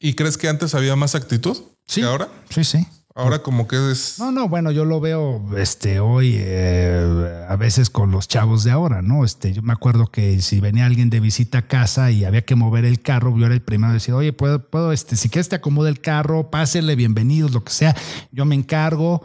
[0.00, 2.28] ¿Y crees que antes había más actitud sí, ahora?
[2.50, 2.86] Sí, sí.
[3.18, 4.20] Ahora como que es...
[4.20, 8.70] No, no, bueno, yo lo veo este, hoy eh, a veces con los chavos de
[8.70, 9.24] ahora, ¿no?
[9.24, 12.54] Este, yo me acuerdo que si venía alguien de visita a casa y había que
[12.54, 15.48] mover el carro, yo era el primero a decir, oye, puedo, puedo, este, si quieres
[15.48, 17.96] te acomodo el carro, pásele, bienvenidos, lo que sea,
[18.30, 19.24] yo me encargo.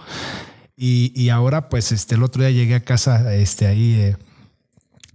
[0.76, 3.94] Y, y ahora, pues, este, el otro día llegué a casa, este, ahí...
[3.94, 4.18] Eh,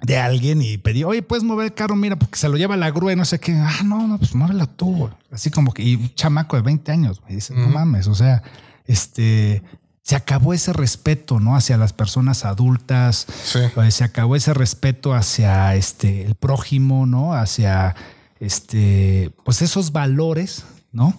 [0.02, 2.90] de alguien y pedí, oye, puedes mover el carro, mira, porque se lo lleva la
[2.90, 3.52] grúa y no sé qué.
[3.54, 5.10] Ah, no, no, pues muévelo tú.
[5.32, 8.42] Así como que, y un chamaco de 20 años me dice, no mames, o sea,
[8.86, 9.62] este,
[10.02, 11.56] se acabó ese respeto, ¿no?
[11.56, 13.58] Hacia las personas adultas, Sí.
[13.74, 17.34] Pues, se acabó ese respeto hacia este, el prójimo, ¿no?
[17.34, 17.94] Hacia,
[18.40, 21.14] este, pues esos valores, ¿no?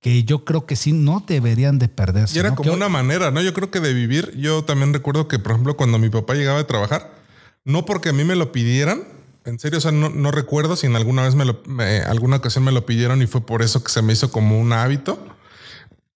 [0.00, 2.36] Que yo creo que sí no deberían de perderse.
[2.36, 2.56] Y era ¿no?
[2.56, 3.42] como Que- una manera, ¿no?
[3.42, 6.60] Yo creo que de vivir, yo también recuerdo que, por ejemplo, cuando mi papá llegaba
[6.60, 7.10] a trabajar,
[7.64, 9.04] no porque a mí me lo pidieran,
[9.44, 12.36] en serio, o sea, no, no recuerdo si en alguna vez me lo, me- alguna
[12.36, 15.18] ocasión me lo pidieron y fue por eso que se me hizo como un hábito.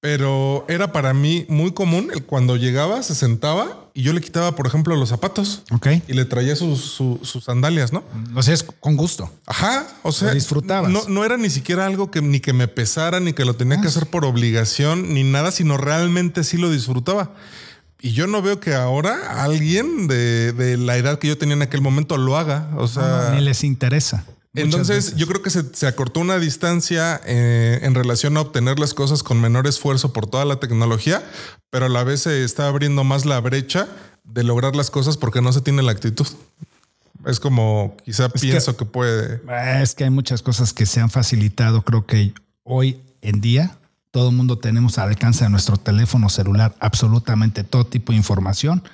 [0.00, 4.54] Pero era para mí muy común el cuando llegaba, se sentaba y yo le quitaba,
[4.54, 5.86] por ejemplo, los zapatos Ok.
[6.06, 8.04] y le traía sus, su- sus sandalias, ¿no?
[8.34, 9.30] O sea, es con gusto.
[9.46, 10.90] Ajá, o sea, Lo disfrutabas.
[10.90, 13.78] No, no era ni siquiera algo que ni que me pesara, ni que lo tenía
[13.78, 13.80] Ah.
[13.80, 17.30] que hacer por obligación, ni nada, sino realmente sí lo disfrutaba.
[18.04, 21.62] Y yo no veo que ahora alguien de, de la edad que yo tenía en
[21.62, 22.68] aquel momento lo haga.
[22.76, 24.26] O sea, Ni les interesa.
[24.52, 28.92] Entonces yo creo que se, se acortó una distancia eh, en relación a obtener las
[28.92, 31.24] cosas con menor esfuerzo por toda la tecnología,
[31.70, 33.88] pero a la vez se está abriendo más la brecha
[34.22, 36.26] de lograr las cosas porque no se tiene la actitud.
[37.24, 39.40] Es como quizá pienso que puede.
[39.80, 41.80] Es que hay muchas cosas que se han facilitado.
[41.80, 43.78] Creo que hoy en día
[44.14, 48.84] todo el mundo tenemos al alcance de nuestro teléfono celular absolutamente todo tipo de información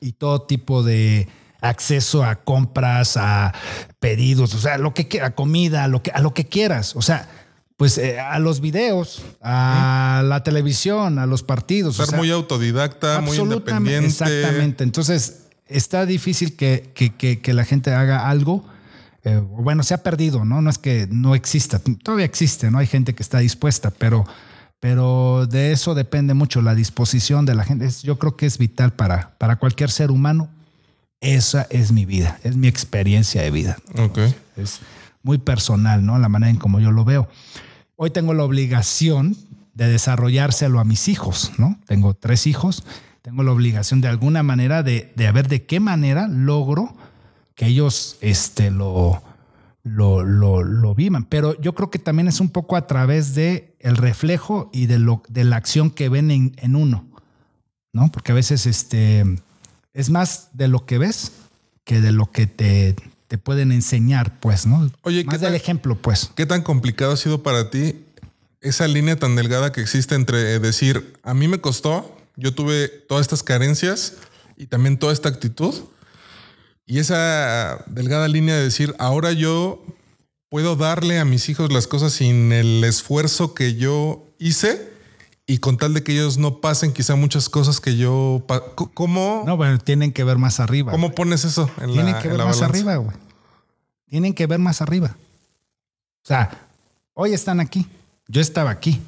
[0.00, 1.26] y todo tipo de
[1.60, 3.52] acceso a compras, a
[3.98, 6.94] pedidos, o sea, lo que quiera, comida, a lo que, a lo que quieras.
[6.94, 7.28] O sea,
[7.76, 11.96] pues eh, a los videos, a la televisión, a los partidos.
[11.98, 14.06] o Ser sea, muy autodidacta, muy independiente.
[14.06, 14.84] Exactamente.
[14.84, 18.64] Entonces, está difícil que, que- que- que la gente haga algo.
[19.24, 20.62] eh, bueno, se ha perdido, ¿no?
[20.62, 22.78] No es que no exista, todavía existe, ¿no?
[22.78, 24.24] Hay gente que está dispuesta, pero,
[24.80, 27.86] pero de eso depende mucho la disposición de la gente.
[27.86, 30.48] Es- yo creo que es vital para, para cualquier ser humano.
[31.20, 34.18] Esa es mi vida, es mi experiencia de vida Ok.
[34.56, 34.78] es
[35.24, 36.16] muy personal, ¿no?
[36.18, 37.28] La manera en como yo lo veo.
[37.96, 39.36] Hoy tengo la obligación
[39.74, 41.76] de desarrollárselo a mis hijos, ¿no?
[41.86, 42.84] Tengo tres hijos,
[43.22, 46.94] tengo la obligación de alguna manera de, de ver de qué manera logro
[47.56, 49.20] que ellos este, lo,
[49.84, 51.24] lo, lo, lo vivan.
[51.24, 54.98] Pero yo creo que también es un poco a través de el reflejo y de,
[54.98, 57.06] lo, de la acción que ven en, en uno,
[57.92, 58.10] ¿no?
[58.12, 59.24] Porque a veces este,
[59.94, 61.32] es más de lo que ves
[61.84, 62.94] que de lo que te,
[63.28, 64.90] te pueden enseñar, pues, ¿no?
[65.02, 66.30] Oye, ¿qué más del tal- ejemplo, pues.
[66.34, 68.04] ¿Qué tan complicado ha sido para ti
[68.60, 73.22] esa línea tan delgada que existe entre decir, a mí me costó, yo tuve todas
[73.22, 74.14] estas carencias
[74.56, 75.74] y también toda esta actitud?
[76.88, 79.84] Y esa delgada línea de decir, ahora yo
[80.48, 84.90] puedo darle a mis hijos las cosas sin el esfuerzo que yo hice
[85.46, 88.42] y con tal de que ellos no pasen quizá muchas cosas que yo...
[88.94, 90.90] ¿Cómo, No, bueno, tienen que ver más arriba.
[90.90, 91.14] ¿cómo güey.
[91.14, 93.16] pones eso en Tienen la, que ver más arriba, güey.
[94.06, 95.14] Tienen que ver más arriba.
[96.24, 96.68] O sea,
[97.12, 97.86] hoy están aquí.
[98.28, 98.98] Yo estaba aquí.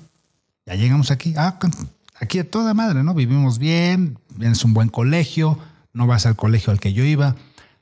[0.67, 1.33] Ya llegamos aquí.
[1.35, 1.59] Ah,
[2.19, 3.15] aquí de toda madre, ¿no?
[3.15, 5.59] Vivimos bien, a un buen colegio,
[5.95, 7.37] no vas al colegio al que yo iba,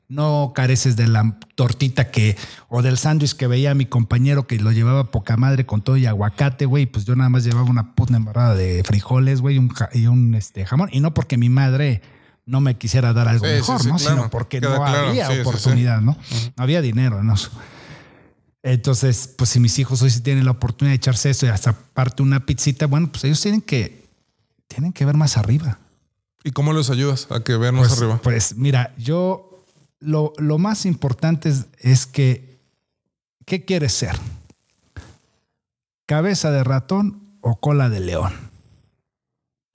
[0.09, 2.35] no careces de la tortita que,
[2.67, 5.97] o del sándwich que veía a mi compañero que lo llevaba poca madre con todo
[5.97, 9.59] y aguacate, güey, pues yo nada más llevaba una puta embarrada de frijoles, güey, y
[9.59, 10.89] un, ja- y un este, jamón.
[10.91, 12.01] Y no porque mi madre
[12.47, 13.97] no me quisiera dar algo Sí, mejor, sí, ¿no?
[13.97, 14.15] claro.
[14.17, 15.07] Sino porque Queda no claro.
[15.09, 16.17] había oportunidad, ¿no?
[16.57, 17.35] No había dinero, ¿no?
[18.61, 21.73] Entonces, pues si mis hijos hoy sí tienen la oportunidad de echarse eso y hasta
[21.73, 24.09] parte una pizzita, bueno, pues ellos tienen que,
[24.67, 25.79] tienen que ver más arriba.
[26.43, 28.19] ¿Y cómo los ayudas a que vean más Pues, arriba?
[28.21, 29.48] pues mira, yo
[29.99, 32.59] lo, lo más importante es, es que,
[33.45, 34.15] ¿qué quieres ser?
[36.05, 38.33] ¿Cabeza de ratón o cola de león?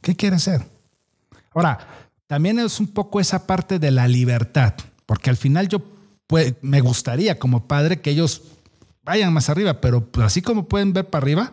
[0.02, 0.66] ¿Qué quieres ser?
[1.54, 1.78] Ahora,
[2.26, 4.74] también es un poco esa parte de la libertad,
[5.06, 5.82] porque al final yo
[6.62, 8.42] me gustaría como padre que ellos
[9.04, 11.52] vayan más arriba, pero así como pueden ver para arriba,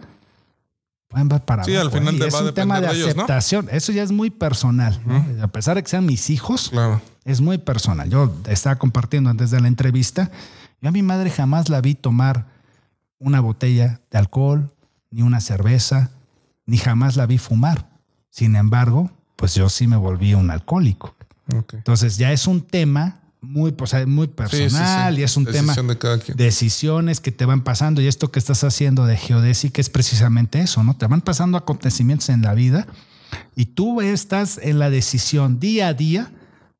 [1.07, 1.89] pueden ver para Sí, abajo.
[1.97, 2.19] al final ¿eh?
[2.19, 3.67] Te es va a un tema de aceptación.
[3.71, 4.99] Eso ya es muy personal.
[5.05, 5.43] ¿no?
[5.43, 7.01] A pesar de que sean mis hijos, Claro.
[7.25, 8.09] Es muy personal.
[8.09, 10.31] Yo estaba compartiendo antes de la entrevista.
[10.81, 12.47] Yo a mi madre jamás la vi tomar
[13.19, 14.71] una botella de alcohol,
[15.11, 16.09] ni una cerveza,
[16.65, 17.87] ni jamás la vi fumar.
[18.29, 21.15] Sin embargo, pues yo sí me volví un alcohólico.
[21.55, 21.75] Ok.
[21.75, 25.21] Entonces ya es un tema muy, pues, muy Sí, sí, personal sí.
[25.21, 26.37] y es un Decisión tema de cada quien.
[26.37, 30.83] decisiones que te van pasando y esto que estás haciendo de geodésica es precisamente eso,
[30.83, 30.95] ¿no?
[30.95, 32.85] Te van pasando acontecimientos en la vida
[33.55, 36.31] y tú estás en la decisión día a día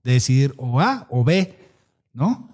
[0.04, 1.56] de decidir o A o B,
[2.14, 2.47] ¿no?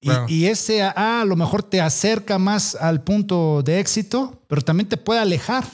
[0.00, 0.26] Y, Claro.
[0.28, 4.88] y ese A a lo mejor te acerca más al punto de éxito, pero también
[4.88, 5.64] te puede alejar,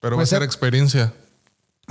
[0.00, 1.12] Pero va a ser ser- experiencia.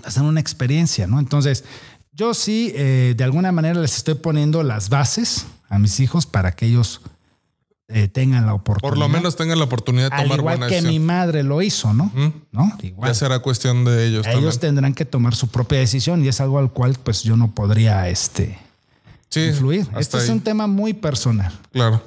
[0.03, 1.19] hacer una experiencia, ¿no?
[1.19, 1.63] Entonces,
[2.11, 6.51] yo sí, eh, de alguna manera les estoy poniendo las bases a mis hijos para
[6.53, 7.01] que ellos
[7.89, 8.89] eh, tengan la oportunidad.
[8.89, 10.93] Por lo menos tengan la oportunidad de Al tomar igual buena que decisión.
[10.93, 12.11] mi madre lo hizo, ¿no?
[12.51, 12.71] ¿No?
[12.81, 13.09] Igual.
[13.09, 14.59] Ya será cuestión de ellos Ellos también.
[14.59, 18.07] tendrán que tomar su propia decisión y es algo al cual pues yo no podría
[18.09, 18.57] este,
[19.29, 19.87] Sí, influir.
[19.97, 21.51] Este es un tema muy personal.
[21.71, 22.01] Claro.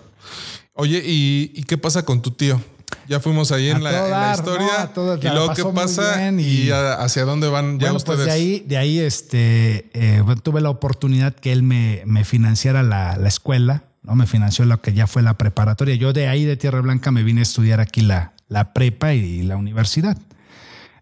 [0.74, 2.60] Oye, ¿y, y qué pasa con tu tío?
[3.08, 4.92] Ya fuimos ahí en la, en historia.
[4.94, 8.18] todo- y luego qué pasa y, y- hacia dónde van ya bueno, ustedes.
[8.18, 12.82] pues de ahí, de ahí este, eh, tuve la oportunidad que él me, me financiara
[12.82, 14.14] la, la escuela, ¿no?
[14.14, 15.94] Me financió lo que ya fue la preparatoria.
[15.94, 19.42] Yo de ahí, de Tierra Blanca, me vine a estudiar aquí la, la prepa y
[19.42, 20.16] la universidad.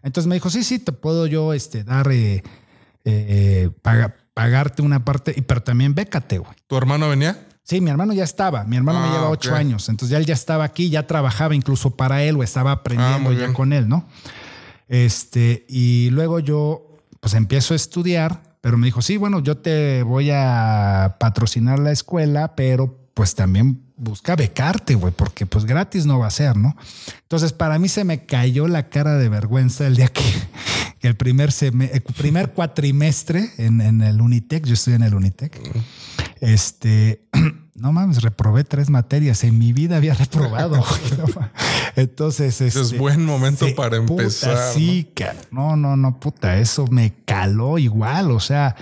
[0.03, 2.41] Entonces me dijo, sí, sí, te puedo yo este, dar, eh,
[3.05, 6.53] eh, paga- pagarte una parte, y- pero también bécate, güey.
[6.67, 7.47] ¿Tu hermano venía?
[7.63, 8.63] Sí, mi hermano ya estaba.
[8.63, 9.87] Mi hermano me Ah, lleva ocho años.
[9.89, 13.33] Entonces ya él ya estaba aquí, ya trabajaba incluso para él o estaba aprendiendo Ah,
[13.33, 13.53] ya bien.
[13.53, 14.07] con él, ¿no?
[14.87, 20.03] Este, y luego yo, pues empiezo a estudiar, pero me dijo, sí, bueno, yo te
[20.03, 26.19] voy a patrocinar la escuela, pero pues también busca becarte, güey, porque pues gratis no
[26.19, 26.75] va a ser, ¿no?
[27.23, 30.23] Entonces para mí se me cayó la cara de vergüenza el día que,
[31.01, 35.59] el primer, el primer cuatrimestre en, en el Unitec, yo estoy en el Unitec,
[36.39, 37.27] este,
[37.81, 39.43] no mames, reprobé tres materias.
[39.43, 40.77] En mi vida había reprobado.
[41.17, 41.49] no.
[41.95, 44.53] Entonces, Es este, buen momento sí, para empezar.
[44.55, 44.73] ¿no?
[44.73, 48.31] sí, ca- no, no, no, puta, eso me caló igual.
[48.31, 48.75] O sea,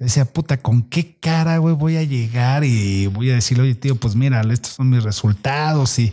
[0.00, 3.74] yo decía, puta, ¿con qué cara, güey, voy a llegar y voy a decirle, oye,
[3.74, 6.12] tío, pues mira, estos son mis resultados y,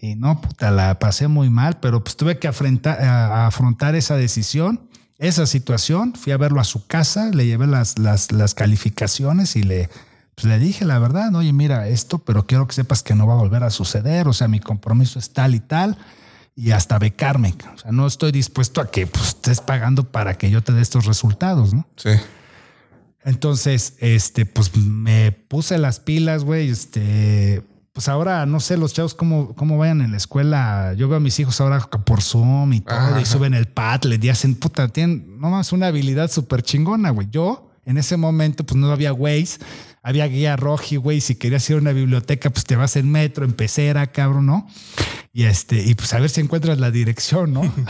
[0.00, 4.14] y no, puta, la pasé muy mal, pero pues tuve que afrontar, a afrontar esa
[4.16, 4.80] decisión,
[5.18, 6.14] esa situación.
[6.14, 9.88] Fui a verlo a su casa, le llevé las, las, las calificaciones y le,
[10.38, 13.32] pues le dije la verdad, oye, mira esto, pero quiero que sepas que no va
[13.32, 14.28] a volver a suceder.
[14.28, 15.98] O sea, mi compromiso es tal y tal
[16.54, 17.56] y hasta becarme.
[17.74, 20.80] O sea, no estoy dispuesto a que pues, estés pagando para que yo te dé
[20.80, 21.88] estos resultados, ¿no?
[21.96, 22.10] Sí.
[23.24, 26.68] Entonces, este, pues me puse las pilas, güey.
[26.68, 30.94] Este, pues ahora no sé los chavos cómo, cómo vayan en la escuela.
[30.96, 33.20] Yo veo a mis hijos ahora por Zoom y todo, Ajá.
[33.20, 37.26] y suben el Padlet y hacen puta, tienen nomás una habilidad súper chingona, güey.
[37.28, 39.60] Yo en ese momento, pues no había Waze,
[40.02, 41.20] había guía roji, güey.
[41.20, 44.66] Si querías ir a una biblioteca, pues te vas en metro, en pecera, cabrón, ¿no?
[45.32, 47.62] Y este, y pues a ver si encuentras la dirección, ¿no?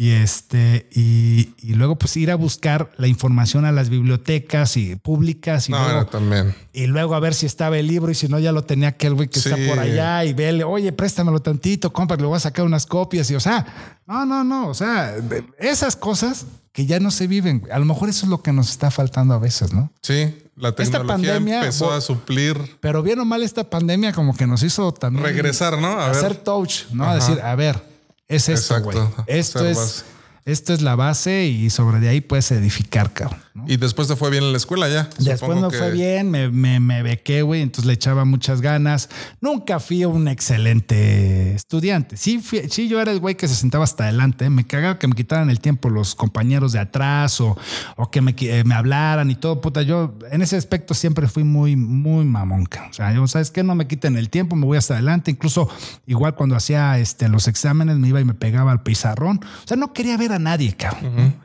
[0.00, 4.94] Y este, y, y luego pues ir a buscar la información a las bibliotecas y
[4.94, 6.54] públicas y, No, luego, también.
[6.72, 9.14] y luego a ver si estaba el libro y si no ya lo tenía aquel
[9.14, 9.48] güey que Sí.
[9.50, 13.28] está por allá y vele, oye, préstamelo tantito, compa, le voy a sacar unas copias
[13.32, 15.16] y o sea, no, no, no, o sea,
[15.58, 16.46] esas cosas
[16.78, 17.72] que ya no se viven, güey.
[17.72, 19.90] a lo mejor eso es lo que nos está faltando a veces, ¿no?
[20.00, 24.46] Sí, la tecnología pandemia, empezó a suplir, Pero bien o mal esta pandemia como que
[24.46, 25.88] nos hizo también regresar, ¿no?
[25.88, 26.36] A hacer ver.
[26.36, 27.02] touch, ¿no?
[27.02, 27.14] Ajá.
[27.16, 27.82] Decir, a ver,
[28.28, 28.96] es esto, güey.
[29.26, 30.04] Esto es,
[30.44, 33.40] esto es la base y sobre de ahí puedes edificar, cabrón.
[33.58, 33.64] ¿No?
[33.68, 35.10] Y después te fue bien en la escuela ya.
[35.18, 39.10] Después no que- fue bien, me, me, me bequé, güey, entonces le echaba muchas ganas.
[39.40, 42.16] Nunca fui un excelente estudiante.
[42.16, 44.46] Sí, fui- sí yo era el güey que se sentaba hasta adelante.
[44.46, 44.50] ¿eh?
[44.50, 47.56] Me cagaba que me quitaran el tiempo los compañeros de atrás o,
[47.96, 49.60] o que me, eh, me hablaran y todo.
[49.60, 52.86] Puta, yo en ese aspecto siempre fui muy, muy mamonca.
[52.90, 53.62] O sea, yo, ¿sabes qué?
[53.62, 55.30] No me quiten el tiempo, me voy hasta adelante.
[55.30, 55.68] Incluso
[56.06, 59.40] igual cuando hacía este, los exámenes me iba y me pegaba al pizarrón.
[59.64, 61.36] O sea, no quería ver a nadie, cabrón.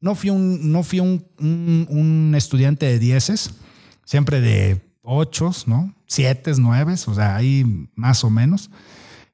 [0.00, 3.50] No fui un, no fui un, un- estudiante de dieces,
[4.04, 5.94] siempre de ochos, ¿no?
[6.06, 8.70] Siete, nueve, o sea, ahí más o menos.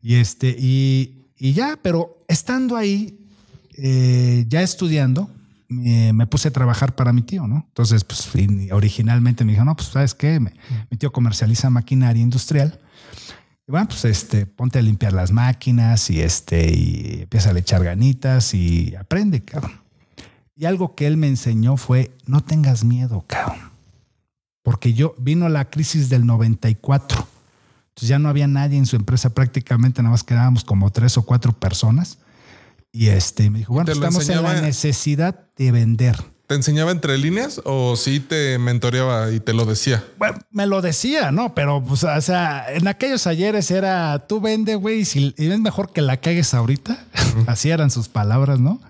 [0.03, 3.19] Y este, y, y ya, pero estando ahí,
[3.77, 5.31] eh, ya estudiando,
[5.69, 7.65] me, puse a trabajar para mi tío, ¿no?
[7.69, 8.29] Entonces, pues
[8.73, 10.55] originalmente me dijo, no, pues sabes qué, Me-
[10.91, 12.79] mi tío comercializa maquinaria industrial.
[13.67, 17.83] Y bueno, pues este, ponte a limpiar las máquinas y este, y empieza a echar
[17.83, 19.73] ganitas y aprende, cabrón.
[20.57, 23.73] Y algo que él me enseñó fue, no tengas miedo, cabrón.
[24.63, 27.27] porque yo vino la crisis del 94.
[27.89, 31.23] Entonces ya no había nadie en su empresa, prácticamente nada más quedábamos como tres o
[31.23, 32.19] cuatro personas.
[32.91, 36.17] Y este me dijo, bueno, estamos en la necesidad de vender.
[36.47, 40.05] ¿Te enseñaba entre líneas o sí te mentoreaba y te lo decía?
[40.19, 41.55] Bueno, me lo decía, ¿no?
[41.55, 46.03] Pero, pues, o sea, en aquellos ayeres era, tú vende, güey, y, es mejor que
[46.03, 47.03] la cagues ahorita.
[47.47, 48.81] Así eran sus palabras, ¿no?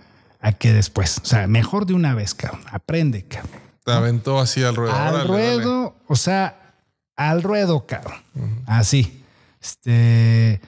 [0.44, 1.20] A que después.
[1.22, 2.60] O sea, mejor de una vez, cabrón.
[2.70, 3.62] Aprende, cabrón.
[3.82, 4.94] Te aventó así al ruedo.
[4.94, 6.74] Al ruedo, o sea,
[7.16, 8.20] al ruedo, cabrón.
[8.66, 9.24] Así.
[9.58, 10.60] Este,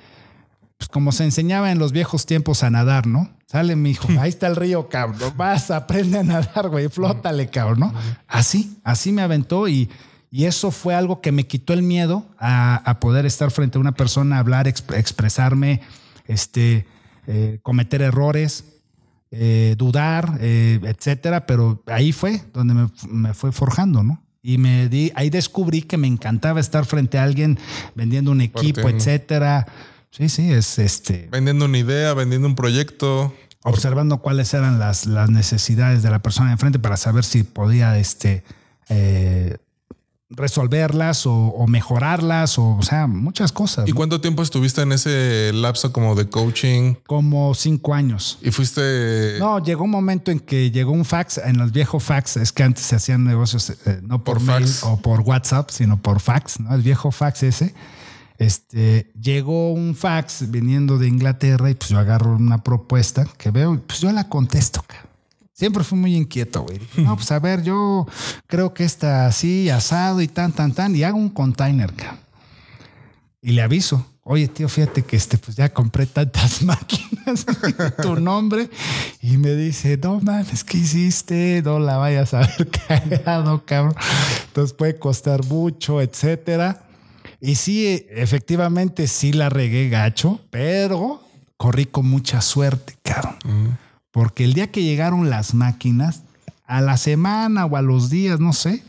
[0.78, 3.28] pues como se enseñaba en los viejos tiempos a nadar, ¿no?
[3.46, 5.34] Sale mi hijo, ahí está el río, cabrón.
[5.36, 7.94] Vas, aprende a nadar, güey, flótale, cabrón, ¿no?
[8.26, 9.90] Así, así me aventó y,
[10.30, 13.92] y eso fue algo que me quitó el miedo a, poder estar frente a una
[13.92, 15.82] persona, hablar, expresarme,
[16.26, 16.86] este,
[17.26, 18.64] eh, cometer errores,
[19.38, 21.46] eh, dudar, eh, etcétera.
[21.46, 24.22] Pero ahí fue donde me, fue forjando, ¿no?
[24.42, 27.58] Y me di, ahí descubrí que me encantaba estar frente a alguien
[27.94, 29.66] vendiendo un equipo, etcétera
[30.16, 31.28] Sí, sí, es este.
[31.30, 33.34] Vendiendo una idea, vendiendo un proyecto.
[33.62, 38.42] Observando cuáles eran las, las necesidades de la persona enfrente para saber si podía este,
[38.88, 39.58] eh,
[40.28, 43.88] resolverlas o, mejorarlas o, o sea, muchas cosas.
[43.88, 46.94] ¿Y cuánto tiempo estuviste en ese lapso como de coaching?
[47.06, 48.38] Como cinco años.
[48.42, 49.36] ¿Y fuiste...?
[49.38, 52.62] No, llegó un momento en que llegó un fax, en los viejos fax, es que
[52.62, 56.74] antes se hacían negocios eh, no por, fax o por WhatsApp, sino por fax, ¿no?
[56.74, 57.74] El viejo fax ese
[58.38, 63.74] este, llegó un fax viniendo de Inglaterra y pues yo agarro una propuesta que veo
[63.74, 64.84] y pues yo la contesto.
[65.56, 66.78] Siempre fui muy inquieto, güey.
[66.98, 68.06] No, pues a ver, yo
[68.46, 71.94] creo que está así, asado y tan, tan, tan, y hago un container,
[73.40, 77.46] Y le aviso, oye, tío, fíjate que este, pues ya compré tantas máquinas,
[78.02, 78.68] tu nombre,
[79.22, 81.62] y me dice, no mames, ¿qué hiciste?
[81.64, 83.94] No la vayas a ver cagado, cabrón.
[84.48, 86.82] Entonces puede costar mucho, etcétera.
[87.40, 91.22] Y sí, efectivamente sí la regué gacho, pero
[91.56, 93.78] corrí con mucha suerte, cabrón.
[94.16, 96.22] Porque el día que llegaron las máquinas,
[96.64, 98.82] a la semana o a los días, no sé,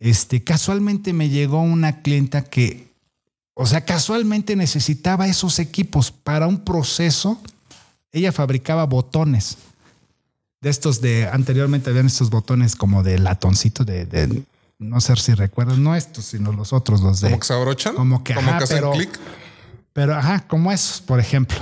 [0.00, 2.88] este, casualmente me llegó una clienta que,
[3.54, 7.40] o sea, casualmente necesitaba esos equipos para un proceso.
[8.10, 9.56] Ella fabricaba botones
[10.60, 14.42] de estos de anteriormente habían estos botones como de latoncito de
[14.80, 17.28] no sé si recuerdas, no estos, sino los otros, los de.
[17.28, 17.94] ¿Como que se abrochan?
[17.94, 19.16] Como que, ¿Como que pero, clic?
[19.92, 21.56] Pero, ajá, como esos, por ejemplo.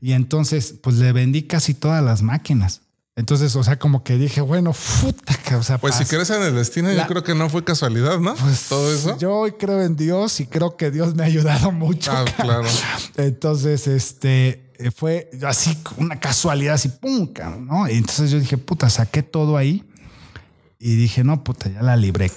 [0.00, 2.82] Y entonces, pues le vendí casi todas las máquinas.
[3.16, 6.54] Entonces, o sea, como que dije, bueno, puta, o sea, pues si crees en el
[6.54, 8.36] destino, yo creo que no fue casualidad, ¿no?
[8.36, 9.18] Pues todo eso.
[9.18, 12.12] Yo hoy creo en Dios y creo que Dios me ha ayudado mucho.
[12.12, 12.68] Ah, claro.
[13.16, 17.28] Entonces, este fue así una casualidad, así pum,
[17.62, 17.88] ¿no?
[17.88, 19.84] Y entonces yo dije, puta, saqué todo ahí
[20.78, 22.30] y dije, no, puta, ya la libré,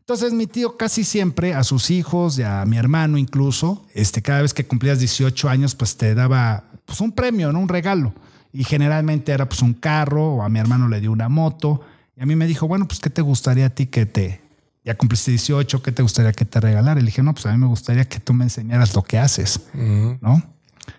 [0.00, 4.42] Entonces mi tío casi siempre a sus hijos y a mi hermano incluso, este, cada
[4.42, 7.60] vez que cumplías 18 años, pues te daba pues, un premio, ¿no?
[7.60, 8.12] Un regalo.
[8.52, 11.82] Y generalmente era pues un carro o a mi hermano le dio una moto.
[12.16, 14.40] Y a mí me dijo, bueno, pues ¿qué te gustaría a ti que te...
[14.84, 16.98] Ya cumpliste 18, ¿qué te gustaría que te regalara?
[16.98, 19.18] Y le dije, no, pues a mí me gustaría que tú me enseñaras lo que
[19.18, 20.42] haces, ¿no?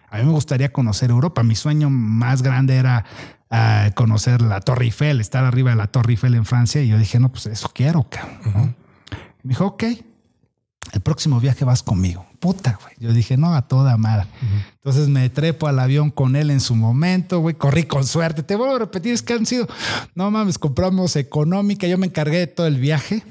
[0.10, 1.44] A mí me gustaría conocer Europa.
[1.44, 3.06] Mi sueño más grande era
[3.50, 6.82] a conocer la Torre Eiffel, estar arriba de la Torre Eiffel en Francia.
[6.82, 8.78] Y yo dije, no, pues eso quiero, cabrón.
[9.44, 9.84] Me dijo, ok,
[10.94, 12.26] el próximo viaje vas conmigo.
[12.42, 12.96] Puta, güey.
[12.98, 14.26] Yo dije, no, a toda madre.
[14.74, 17.54] Entonces me trepo al avión con él en su momento, güey.
[17.54, 18.42] Corrí con suerte.
[18.42, 19.68] Te vuelvo a repetir, es que han sido,
[20.16, 21.86] no mames, compramos económica.
[21.86, 23.24] Yo me encargué de todo el viaje.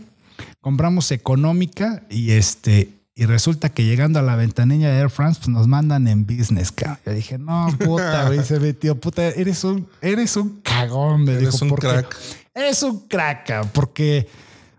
[0.60, 5.48] Compramos económica y este, y resulta que llegando a la ventanilla de Air France, pues
[5.48, 6.98] nos mandan en business, cabrón.
[7.04, 11.60] Yo dije, no, puta, güey, se metió, puta, eres un, eres un cagón, me eres
[11.60, 12.16] un crack.
[12.54, 14.28] Eres un crack, porque,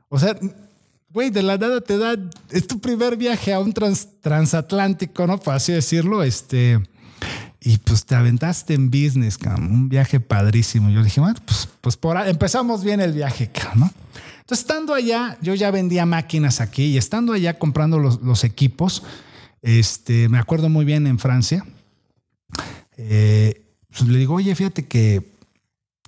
[0.07, 0.37] o sea,
[1.13, 2.15] güey, de la nada te da,
[2.49, 5.39] es tu primer viaje a un transatlántico, ¿no?
[5.39, 6.79] Por así decirlo, este,
[7.59, 10.89] y pues te aventaste en business, cabrón, un viaje padrísimo.
[10.89, 13.93] Yo dije, bueno, pues, pues por empezamos bien el viaje, cabrón, ¿no?
[14.39, 19.03] Entonces, estando allá, yo ya vendía máquinas aquí y estando allá comprando los, equipos,
[19.61, 21.65] este, me acuerdo muy bien en Francia,
[22.97, 25.31] eh, pues le digo, oye, fíjate que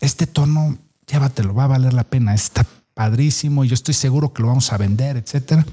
[0.01, 0.77] este tono,
[1.07, 4.71] llévatelo, va a valer la pena, está padrísimo, y yo estoy seguro que lo vamos
[4.71, 5.65] a vender, etcétera.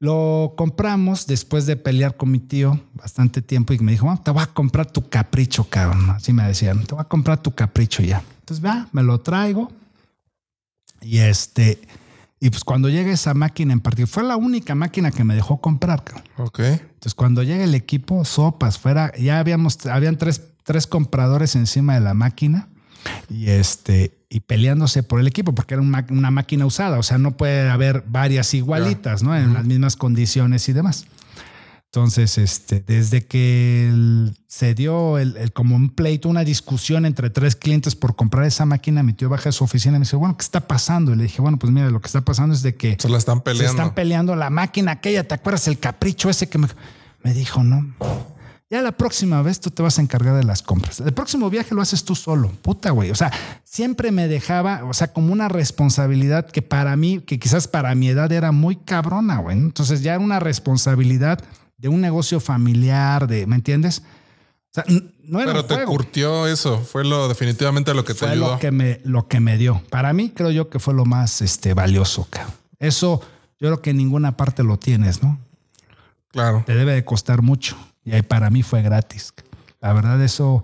[0.00, 4.42] Lo compramos después de pelear con mi tío bastante tiempo y me dijo, te voy
[4.42, 6.10] a comprar tu capricho, cabrón.
[6.10, 8.22] Así me decían, te voy a comprar tu capricho ya.
[8.40, 9.70] Entonces, va, me lo traigo,
[11.04, 11.80] y este,
[12.40, 15.60] y pues cuando llega esa máquina en particular, fue la única máquina que me dejó
[15.60, 16.02] comprar.
[16.38, 16.60] Ok.
[16.60, 22.00] Entonces cuando llega el equipo, sopas, fuera, ya habíamos, habían tres, tres compradores encima de
[22.00, 22.68] la máquina.
[23.28, 27.36] Y este, y peleándose por el equipo, porque era una máquina usada, o sea, no
[27.36, 29.36] puede haber varias igualitas, ¿no?
[29.36, 31.06] En las mismas condiciones y demás.
[31.84, 37.94] Entonces, este, desde que se dio el, como un pleito, una discusión entre tres clientes
[37.94, 40.42] por comprar esa máquina, mi tío baja de su oficina y me dice, bueno, ¿qué
[40.42, 41.12] está pasando?
[41.12, 43.18] Y le dije, bueno, pues mira, lo que está pasando es de que se la
[43.18, 43.70] están peleando.
[43.70, 46.66] Se están peleando la máquina aquella, ¿te acuerdas el capricho ese que me,
[47.22, 47.62] me dijo?
[47.62, 47.94] No.
[48.74, 50.98] Ya la próxima vez tú te vas a encargar de las compras.
[50.98, 52.50] El próximo viaje lo haces tú solo.
[52.60, 53.12] Puta, güey.
[53.12, 57.68] O sea, siempre me dejaba, o sea, como una responsabilidad que para mí, que quizás
[57.68, 59.56] para mi edad era muy cabrona, güey.
[59.56, 61.38] Entonces ya era una responsabilidad
[61.76, 64.02] de un negocio familiar, de, ¿me entiendes?
[64.70, 64.84] O sea,
[65.22, 68.54] no era Pero te curtió eso, fue lo definitivamente lo que te ayudó.
[68.54, 69.84] Lo que me, lo que me dio.
[69.88, 72.26] Para mí creo yo que fue lo más este, valioso.
[72.80, 73.20] Eso
[73.60, 75.38] yo creo que en ninguna parte lo tienes, ¿no?
[76.32, 76.64] Claro.
[76.66, 79.32] Te debe de costar mucho y para mí fue gratis.
[79.80, 80.62] La verdad eso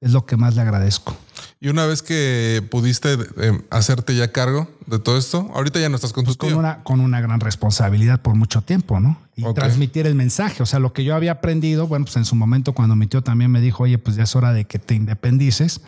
[0.00, 1.16] es lo que más le agradezco.
[1.60, 5.96] Y una vez que pudiste eh, hacerte ya cargo de todo esto, ahorita ya no
[5.96, 9.18] estás con tu pues con una con una gran responsabilidad por mucho tiempo, ¿no?
[9.34, 12.36] Y transmitir el mensaje, o sea, lo que yo había aprendido, bueno, pues en su
[12.36, 14.94] momento cuando mi tío también me dijo, "Oye, pues ya es hora de que te
[14.94, 15.80] independices."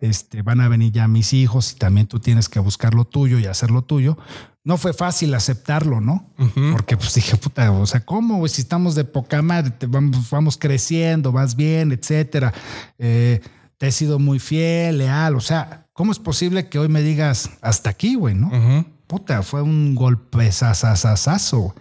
[0.00, 3.38] Este, van a venir ya mis hijos y también tú tienes que buscar lo tuyo
[3.38, 4.18] y hacer lo tuyo.
[4.66, 6.28] No fue fácil aceptarlo, ¿no?
[6.72, 8.48] Porque pues dije, puta, o sea, ¿cómo?
[8.48, 12.52] Si estamos de poca madre, vamos, vamos creciendo, vas bien, etcétera.
[12.98, 13.40] Eh,
[13.78, 15.36] te he sido muy fiel, leal.
[15.36, 18.50] O sea, ¿cómo es posible que hoy me digas hasta aquí, güey, no?
[19.06, 21.72] Puta, fue un golpe sasasasazo.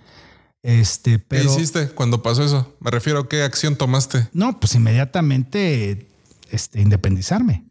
[0.62, 1.50] Este, pero.
[1.50, 2.72] ¿Qué hiciste cuando pasó eso?
[2.80, 4.30] Me refiero a qué acción tomaste.
[4.32, 6.08] No, pues inmediatamente
[6.52, 7.66] este, independizarme.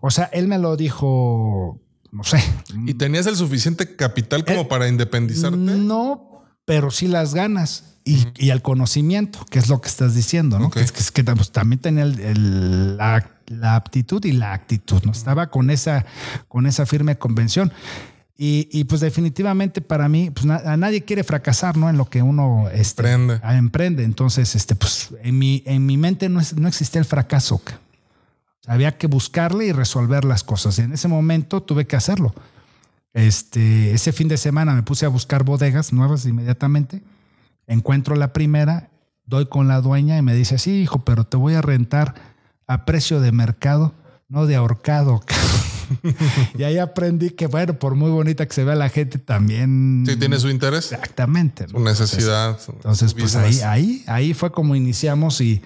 [0.00, 1.78] O sea, él me lo dijo,
[2.12, 2.42] no sé.
[2.86, 5.56] ¿Y tenías el suficiente capital como eh, para independizarte?
[5.56, 10.70] No, pero sí las ganas y, el conocimiento, que es lo que estás diciendo, ¿no?
[10.76, 13.24] Es, que, pues, también tenía la,
[13.74, 15.10] aptitud y la actitud, ¿no?
[15.10, 16.06] Estaba con esa,
[16.46, 17.72] con esa firme convención.
[18.38, 21.88] Y, pues definitivamente para mí, pues a nadie quiere fracasar, ¿no?
[21.88, 23.40] En lo que uno este, emprende.
[23.42, 24.04] emprende.
[24.04, 27.62] Entonces, este, pues en mi, en mi mente no, no existía el fracaso.
[28.66, 30.78] Había que buscarle y resolver las cosas.
[30.78, 32.34] Y en ese momento tuve que hacerlo.
[33.12, 37.02] Este, ese fin de semana me puse a buscar bodegas nuevas inmediatamente
[37.66, 38.90] Encuentro la primera,
[39.26, 42.14] doy con la dueña y me dice, sí, hijo, pero te voy a rentar
[42.68, 43.92] a precio de mercado,
[44.28, 45.20] no de ahorcado.
[46.58, 50.04] y ahí aprendí que, bueno, por muy bonita que se vea la gente, también...
[50.06, 50.92] Sí, tiene su interés.
[50.92, 51.68] Exactamente.
[51.68, 52.56] Su necesidad.
[52.68, 55.60] Entonces, pues ahí, ahí, ahí fue como iniciamos y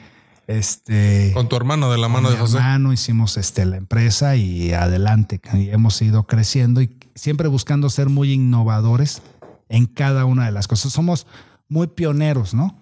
[0.50, 1.30] este...
[1.32, 2.56] Con tu hermano, de la mano de José.
[2.56, 5.40] hermano hicimos este, la empresa y adelante.
[5.54, 9.22] Y hemos ido creciendo y siempre buscando ser muy innovadores
[9.68, 10.92] en cada una de las cosas.
[10.92, 11.26] Somos
[11.68, 12.76] muy pioneros, ¿no?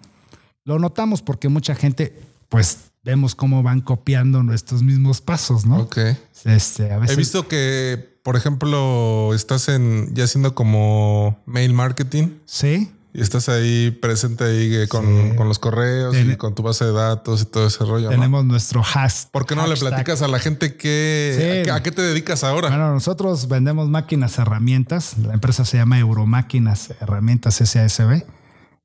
[0.65, 5.77] Lo notamos porque mucha gente, pues vemos cómo van copiando nuestros mismos pasos, ¿no?
[5.81, 5.97] Ok.
[6.45, 12.29] Este, He visto que, por ejemplo, estás en ya haciendo como mail marketing.
[12.45, 12.91] Sí.
[13.11, 17.41] Y estás ahí presente ahí eh, con, los correos y con tu base de datos
[17.41, 18.09] y todo ese rollo.
[18.09, 19.31] Tenemos nuestro hashtag.
[19.31, 22.69] ¿Por qué no le platicas a la gente que, a, qué te dedicas ahora?
[22.69, 25.17] Bueno, nosotros vendemos máquinas, herramientas.
[25.17, 28.25] La empresa se llama Euromáquinas Herramientas SASB.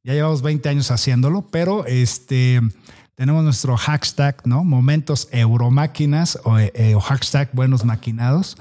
[0.05, 2.63] Ya llevamos 20 años haciéndolo, pero este
[3.17, 4.65] tenemos nuestro hashtag, ¿no?
[4.65, 8.57] Momentos Euromáquinas o, eh, o hashtag Buenos Maquinados.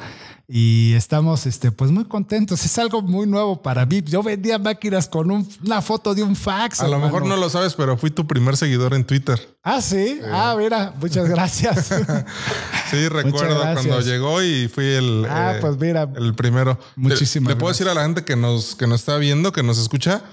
[0.47, 2.65] Y estamos este, pues muy contentos.
[2.65, 4.01] Es algo muy nuevo para mí.
[4.03, 6.81] Yo vendía máquinas con una foto de un fax.
[6.81, 9.39] A lo mejor no lo sabes, pero fui tu primer seguidor en Twitter.
[9.63, 10.19] Ah, sí.
[10.31, 11.87] Ah, mira, muchas gracias.
[12.91, 16.77] sí, recuerdo cuando llegó y fui el, ah, pues mira, el primero.
[16.97, 19.63] Muchísimas Le, le puedo decir a la gente que nos, que nos está viendo, que
[19.63, 20.23] nos escucha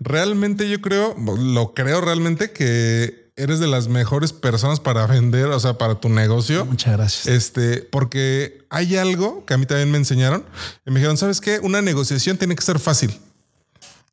[0.00, 5.60] realmente yo creo, lo creo realmente que eres de las mejores personas para vender, o
[5.60, 6.64] sea, para tu negocio.
[6.64, 7.26] Muchas gracias.
[7.26, 10.44] Este, porque hay algo que a mí también me enseñaron
[10.86, 11.58] y me dijeron, ¿sabes qué?
[11.60, 13.18] Una negociación tiene que ser fácil.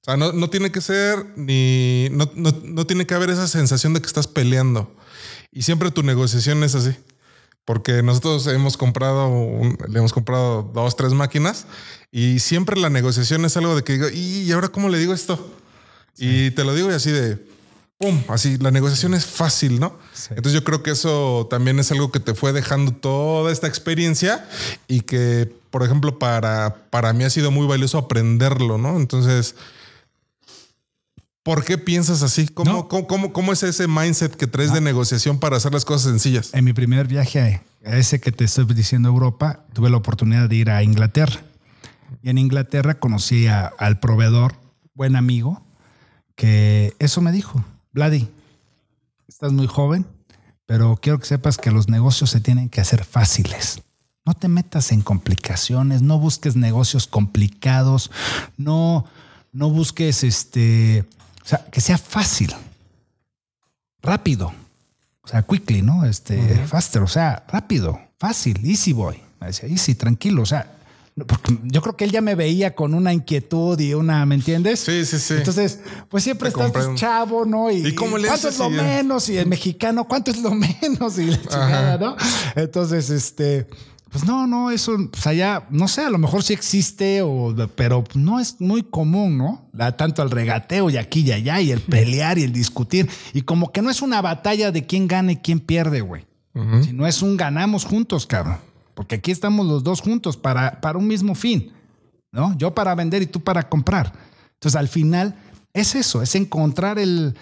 [0.02, 4.02] O sea, no, tiene que ser ni, no, no, tiene que haber esa sensación de
[4.02, 4.96] que estás peleando.
[5.52, 6.96] Y siempre tu negociación es así.
[7.66, 9.30] Porque nosotros hemos comprado,
[9.88, 11.68] le hemos comprado dos, tres máquinas
[12.12, 15.54] y siempre la negociación es algo de que digo, ¿y ahora cómo le digo esto?
[16.18, 17.38] Y te lo digo y así de,
[18.02, 18.24] ¡pum!
[18.28, 19.98] Así, la negociación es fácil, ¿no?
[20.30, 24.48] Entonces yo creo que eso también es algo que te fue dejando toda esta experiencia
[24.88, 28.98] y que, por ejemplo, para, para mí ha sido muy valioso aprenderlo, ¿no?
[28.98, 29.56] Entonces...
[31.44, 32.48] ¿Por qué piensas así?
[32.48, 36.54] ¿Cómo, cómo, cómo, es ese mindset que traes de negociación para hacer las cosas sencillas?
[36.54, 40.56] En mi primer viaje a ese que te estoy diciendo Europa, tuve la oportunidad de
[40.56, 41.42] ir a Inglaterra.
[42.22, 44.54] Y en Inglaterra conocí al proveedor,
[44.94, 45.64] buen amigo,
[46.36, 47.64] que eso me dijo,
[47.94, 48.28] Vladi,
[49.28, 50.06] estás muy joven,
[50.66, 53.82] pero quiero que sepas que los negocios se tienen que hacer fáciles.
[54.26, 58.12] No te metas en complicaciones, no busques negocios complicados,
[58.56, 59.06] no,
[59.52, 61.06] no busques este,
[61.44, 62.54] o sea, que sea fácil,
[64.02, 64.54] rápido,
[65.22, 66.06] o sea, quickly, ¿no?
[66.06, 69.20] Este, faster, o sea, rápido, fácil, easy boy.
[69.40, 70.78] Me decía, easy, tranquilo, o sea,
[71.28, 74.80] porque yo creo que él ya me veía con una inquietud y una, ¿me entiendes?
[74.80, 75.34] Sí, sí, sí.
[75.36, 76.96] Entonces, pues siempre Te estás comprendo.
[76.96, 77.70] chavo, ¿no?
[77.70, 79.28] Y, ¿Y cómo le ¿Cuánto es lo ya- menos?
[79.30, 81.18] Y el mexicano, ¿cuánto es lo menos?
[81.20, 82.16] Y la chingada, ¿no?
[82.56, 83.68] Entonces, este,
[84.10, 88.04] pues no, no, eso, pues allá, no sé, a lo mejor sí existe, o, pero
[88.14, 89.70] no es muy común, ¿no?
[89.74, 93.10] Da tanto el regateo y aquí y allá, y el pelear y el discutir.
[93.34, 96.26] Y como que no es una batalla de quién gana y quién pierde, güey.
[96.84, 98.58] Si no es un ganamos juntos, cabrón.
[98.94, 101.72] Porque aquí estamos los dos juntos para, para un mismo fin,
[102.32, 102.58] ¿no?
[102.58, 104.12] Yo para vender y tú para comprar.
[104.54, 105.36] Entonces, al final,
[105.74, 107.36] es eso, es encontrar el,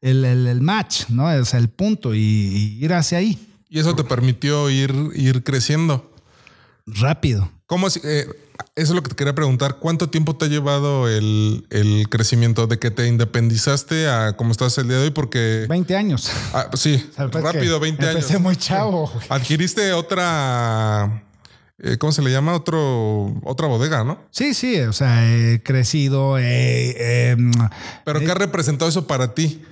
[0.00, 1.44] el, el- el match, ¿no?
[1.44, 3.38] Sea, el punto y, y ir hacia ahí
[3.68, 6.12] Y eso te permitió ir, ir creciendo.
[6.86, 7.50] rápido.
[7.66, 8.26] ¿Cómo es- eh,
[8.76, 9.78] eso es lo que te quería preguntar.
[9.78, 14.76] ¿Cuánto tiempo te ha llevado el, el crecimiento de que te independizaste a cómo estás
[14.78, 15.10] el día de hoy?
[15.10, 16.30] Porque 20 años.
[16.52, 18.14] ah, sí, rápido, que 20 años.
[18.16, 19.12] Empecé muy chavo.
[19.28, 21.24] Adquiriste otra,
[21.78, 22.54] eh, ¿cómo se le llama?
[22.54, 24.22] Otro, otra bodega, ¿no?
[24.30, 26.38] Sí, sí, o sea, he crecido.
[26.38, 27.36] eh, eh,
[28.04, 29.62] Pero ¿qué ha representado eso para ti?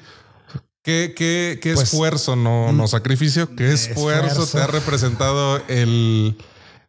[0.82, 3.54] ¿Qué, qué, qué Pues, esfuerzo, no, no sacrificio?
[3.54, 4.56] ¿Qué esfuerzo, esfuerzo.
[4.58, 6.38] te ha representado el,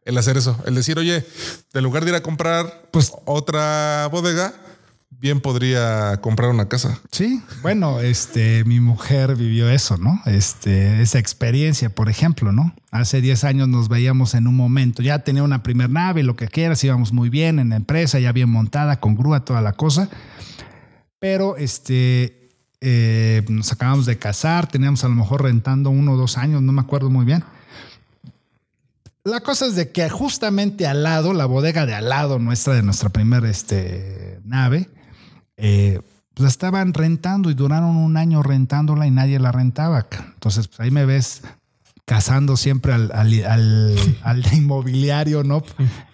[0.09, 0.57] el hacer eso?
[0.65, 1.25] El decir, oye,
[1.73, 4.53] en lugar de ir a comprar Pues- otra bodega,
[5.11, 6.99] bien podría comprar una casa.
[7.11, 10.21] Sí, bueno, este, mi mujer vivió eso, ¿no?
[10.25, 12.73] Este, esa experiencia, por ejemplo, ¿no?
[12.91, 16.47] Hace 10 años nos veíamos en un momento, ya tenía una primer nave, lo que
[16.47, 20.09] quieras, íbamos muy bien en la empresa, ya bien montada, con grúa, toda la cosa.
[21.19, 22.49] Pero este,
[22.81, 26.71] eh, nos acabamos de casar, teníamos a lo mejor rentando uno o dos años, no
[26.71, 27.43] me acuerdo muy bien.
[29.29, 32.83] La cosa es de que justamente al lado, la bodega de al lado nuestra, de
[32.83, 34.89] nuestra primera este, nave,
[35.55, 40.07] pues la estaban rentando y duraron un año rentándola y nadie la rentaba.
[40.33, 41.41] Entonces, pues ahí me ves
[42.05, 45.63] cazando siempre al, al- al- al inmobiliario, ¿no?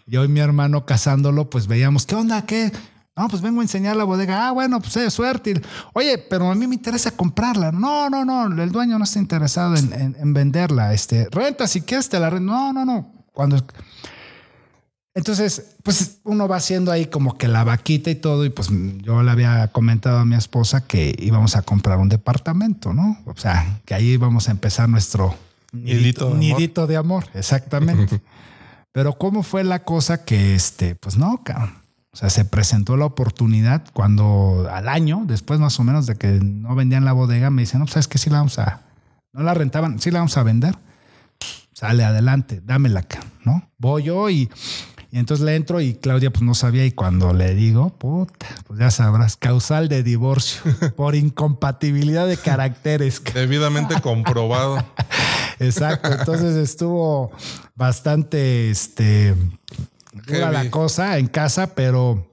[0.08, 2.46] Yo y mi hermano cazándolo, pues veíamos, ¿qué onda?
[2.46, 2.72] ¿Qué?
[3.18, 4.48] No, pues vengo a enseñar la bodega.
[4.48, 5.62] Ah, bueno, pues eh, suerte.
[5.94, 7.72] Oye, pero a mí me interesa comprarla.
[7.72, 10.94] No, no, no, el dueño no está interesado en, en- en venderla.
[10.94, 12.52] Este, renta si quieres, te la renta.
[12.52, 13.12] No, no, no.
[13.32, 13.64] Cuando
[15.14, 18.68] entonces, pues uno va haciendo ahí como que la vaquita y todo, y pues
[19.02, 23.18] yo le había comentado a mi esposa que íbamos a comprar un departamento, ¿no?
[23.26, 25.34] O sea, que ahí íbamos a empezar nuestro
[25.72, 26.38] Nidito de amor.
[26.40, 28.22] nidito de amor, exactamente.
[28.92, 31.85] Pero cómo fue la cosa que, este, pues no, cabrón.
[32.16, 36.40] O sea, se presentó la oportunidad cuando al año, después más o menos de que
[36.42, 38.84] no vendían la bodega, me dicen, no, pues sabes que sí la vamos a,
[39.34, 40.76] no la rentaban, sí la vamos a vender
[41.76, 43.70] sale adelante, dámela acá, ¿no?
[43.78, 44.50] Voy yo y,
[45.12, 48.80] y entonces le entro y Claudia pues no sabía y cuando le digo, puta, pues
[48.80, 50.62] ya sabrás, causal de divorcio
[50.96, 53.22] por incompatibilidad de caracteres.
[53.34, 54.84] Debidamente comprobado.
[55.60, 57.32] Exacto, entonces estuvo
[57.76, 59.36] bastante, este,
[60.26, 62.32] dura la cosa en casa, pero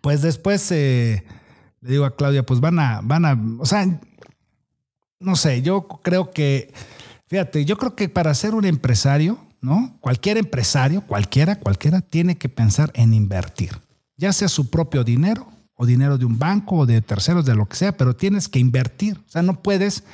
[0.00, 1.24] pues después eh,
[1.80, 4.00] le digo a Claudia, pues van a, van a, o sea,
[5.18, 6.72] no sé, yo creo que,
[7.26, 9.96] fíjate, yo creo que para ser un empresario, ¿no?
[10.00, 13.78] Cualquier empresario, cualquiera, cualquiera, tiene que pensar en invertir,
[14.16, 17.66] ya sea su propio dinero o dinero de un banco o de terceros, de lo
[17.66, 19.18] que sea, pero tienes que invertir.
[19.26, 20.04] O sea, no puedes,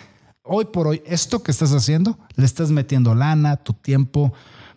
[0.42, 4.32] hoy por hoy, esto que estás haciendo, le estás metiendo lana, tu tiempo,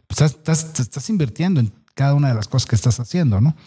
[0.07, 1.67] pues estás, estás, estás invirtiendo en
[1.99, 3.57] cada una de las cosas que estás haciendo, ¿no?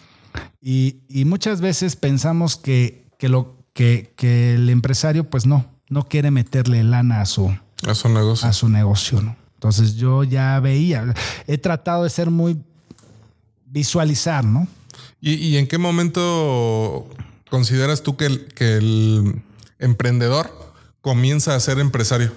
[0.59, 6.07] Y, y muchas veces pensamos que, que, lo, que, que el empresario, pues no, no
[6.07, 7.55] quiere meterle lana a su,
[7.87, 8.49] Es un negocio.
[8.49, 9.35] a su negocio, ¿no?
[9.53, 11.13] Entonces yo ya veía,
[11.45, 12.57] he tratado de ser muy
[13.67, 14.67] visualizar, ¿no?
[15.21, 17.07] ¿Y, y en qué momento
[17.51, 19.43] consideras tú que el, que el
[19.77, 22.31] emprendedor comienza a ser empresario?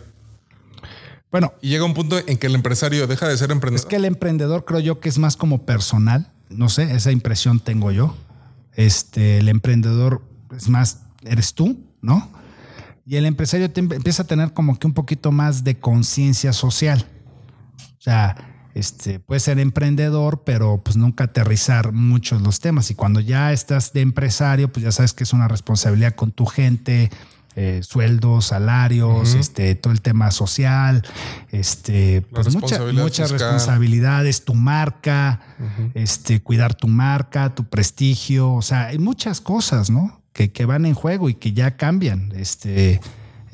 [1.30, 3.84] Bueno, Y llega un punto en que el empresario deja de ser emprendedor.
[3.84, 7.60] es que el emprendedor creo yo que es más como personal, no sé, esa impresión
[7.60, 8.16] tengo yo.
[8.74, 10.22] Este, el emprendedor
[10.56, 12.30] es más, eres tú, ¿no?
[13.04, 16.52] Y el empresario te em- empieza a tener como que un poquito más de conciencia
[16.52, 17.04] social.
[17.98, 18.36] O sea,
[18.74, 22.90] este, puede ser emprendedor, pero pues nunca aterrizar muchos los temas.
[22.90, 26.46] Y cuando ya estás de empresario, pues ya sabes que es una responsabilidad con tu
[26.46, 27.10] gente,
[27.56, 31.02] eh, sueldos, salarios, este, todo el tema social,
[31.50, 33.52] este, pues mucha- muchas fiscal.
[33.54, 35.40] responsabilidades, tu marca,
[35.94, 40.20] este, cuidar tu marca, tu prestigio, o sea, hay muchas cosas, ¿no?
[40.32, 42.30] Que, que van en juego y que ya cambian.
[42.36, 43.00] Este,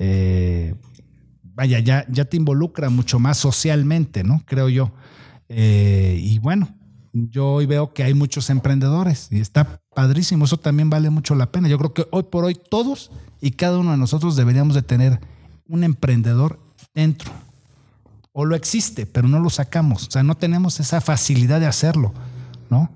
[0.01, 0.75] eh,
[1.55, 4.43] vaya, ya, ya te involucra mucho más socialmente, ¿no?
[4.47, 4.93] Creo yo.
[5.49, 6.75] Eh, y bueno,
[7.13, 10.45] yo hoy veo que hay muchos emprendedores y está padrísimo.
[10.45, 11.69] Eso también vale mucho la pena.
[11.69, 13.11] Yo creo que hoy por hoy todos
[13.41, 15.21] y cada uno de nosotros deberíamos de tener
[15.67, 16.59] un emprendedor
[16.95, 17.31] dentro.
[18.33, 20.09] O lo existe, pero no lo sacamos.
[20.09, 22.15] O sea, no tenemos esa facilidad de hacerlo,
[22.71, 22.91] ¿no?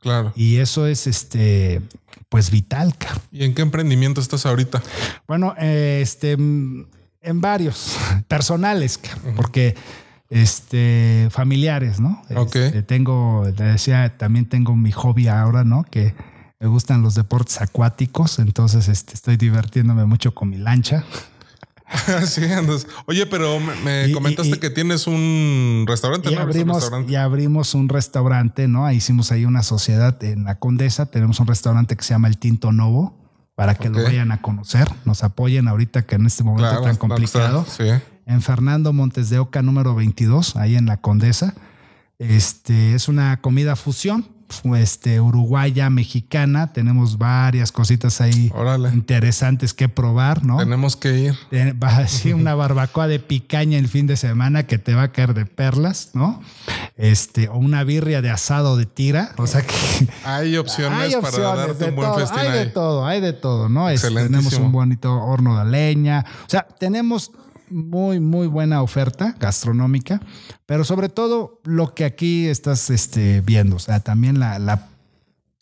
[0.00, 0.32] Claro.
[0.36, 1.80] Y eso es este,
[2.28, 2.94] pues vital.
[3.30, 4.82] ¿Y en qué emprendimiento estás ahorita?
[5.26, 7.96] Bueno, este, en varios
[8.28, 9.00] personales,
[9.36, 9.76] porque
[10.32, 12.22] este, familiares, ¿no?
[12.34, 12.56] Ok.
[12.56, 15.84] Este, tengo, te decía, también tengo mi hobby ahora, ¿no?
[15.84, 16.14] Que
[16.58, 21.04] me gustan los deportes acuáticos, entonces este, estoy divirtiéndome mucho con mi lancha.
[22.26, 22.86] sí, andas.
[23.04, 28.90] Oye, pero me, comentaste que tienes un restaurante, y Abrimos, Y abrimos un restaurante, ¿no?
[28.90, 31.06] Hicimos ahí una sociedad en la Condesa.
[31.06, 33.18] Tenemos un restaurante que se llama El Tinto Novo
[33.54, 34.88] para que lo vayan a conocer.
[35.04, 37.66] Nos apoyen ahorita que en este momento tan complicado.
[38.32, 41.54] En Fernando Montes de Oca, número 22, ahí en la Condesa.
[42.18, 44.26] Este es una comida fusión
[44.76, 46.72] este, uruguaya, mexicana.
[46.72, 48.50] Tenemos varias cositas ahí
[48.94, 50.56] interesantes que probar, ¿no?
[50.56, 51.34] Tenemos que ir.
[51.82, 55.12] Va a decir una barbacoa de picaña el fin de semana que te va a
[55.12, 56.40] caer de perlas, ¿no?
[56.96, 59.32] Este, o una birria de asado de tira.
[59.36, 59.74] O sea que.
[60.24, 62.38] Hay opciones, para darte un buen festín.
[62.38, 63.90] Hay de todo, hay de todo, ¿no?
[63.90, 66.24] Este, tenemos un bonito horno de leña.
[66.46, 67.30] O sea, tenemos
[67.72, 70.20] muy, muy buena oferta gastronómica,
[70.66, 74.88] pero sobre todo lo que aquí estás este, viendo, o sea, también la, la,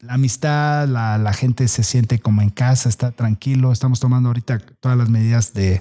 [0.08, 4.96] amistad, la, la, gente se siente como en casa, está tranquilo, estamos tomando ahorita todas
[4.98, 5.80] las medidas de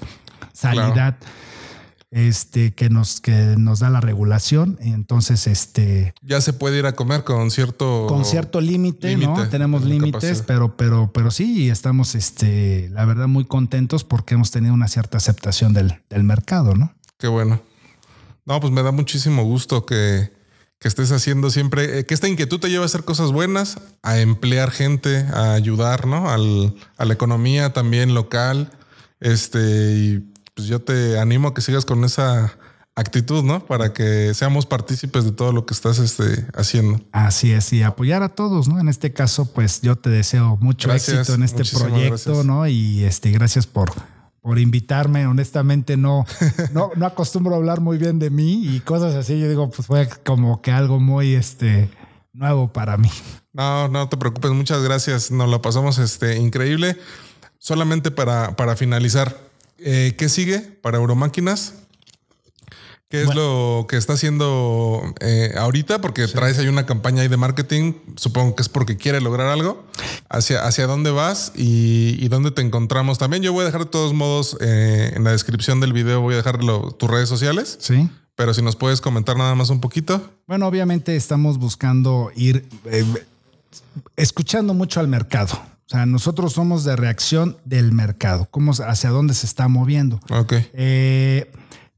[0.54, 1.16] sanidad
[2.12, 4.78] este, que, nos, que nos da la regulación.
[4.82, 6.14] Entonces, este.
[6.22, 8.07] Ya se puede ir a comer con cierto.
[8.07, 9.47] Con cierto límite, ¿no?
[9.49, 14.74] Tenemos límites, pero, pero, pero sí, estamos, este, la verdad, muy contentos porque hemos tenido
[14.74, 16.93] una cierta aceptación del, del mercado, ¿no?
[17.18, 17.62] Qué bueno.
[18.45, 20.32] No, pues me da muchísimo gusto que,
[20.80, 24.20] que estés haciendo siempre, eh, que esta inquietud te lleve a hacer cosas buenas, a
[24.20, 26.30] emplear gente, a ayudar, ¿no?
[26.32, 28.72] Al, a la economía también local.
[29.20, 30.24] Este, y
[30.60, 32.51] pues yo te animo a que sigas con esa
[32.93, 33.66] actitud, ¿no?
[33.66, 36.99] Para que seamos partícipes de todo lo que estás este, haciendo.
[37.14, 38.78] Así es, y apoyar a todos, ¿no?
[38.78, 42.68] En este caso, pues yo te deseo mucho éxito en este proyecto, ¿no?
[42.68, 43.93] Y este, gracias por,
[44.41, 45.28] por invitarme.
[45.28, 46.26] Honestamente, no,
[46.74, 49.39] no, no acostumbro a hablar muy bien de mí y cosas así.
[49.39, 51.89] Yo digo, pues fue como que algo muy este,
[52.34, 53.12] nuevo para mí.
[53.53, 55.32] No, no te preocupes, muchas gracias.
[55.32, 56.97] Nos la pasamos este, increíble.
[57.60, 59.49] Solamente para, para finalizar,
[59.84, 61.76] eh, ¿Qué sigue para Euromáquinas?
[63.10, 66.00] ¿Qué es lo que está haciendo eh, ahorita?
[66.00, 67.94] Porque traes ahí una campaña ahí de marketing.
[68.18, 69.84] Supongo que es porque quiere lograr algo.
[70.30, 73.18] ¿Hacia, hacia dónde vas y, dónde te encontramos?
[73.18, 76.36] También yo voy a dejar de todos modos eh, en la descripción del video, voy
[76.36, 77.80] a dejar tus redes sociales.
[77.82, 78.08] Sí.
[78.36, 80.32] Pero si nos puedes comentar nada más un poquito.
[80.46, 82.70] Bueno, obviamente estamos buscando ir
[84.16, 85.60] escuchando mucho al mercado.
[85.90, 90.20] O sea, nosotros somos de reacción del mercado, cómo, hacia dónde se está moviendo.
[90.30, 90.54] Ok.
[90.74, 91.52] Eh,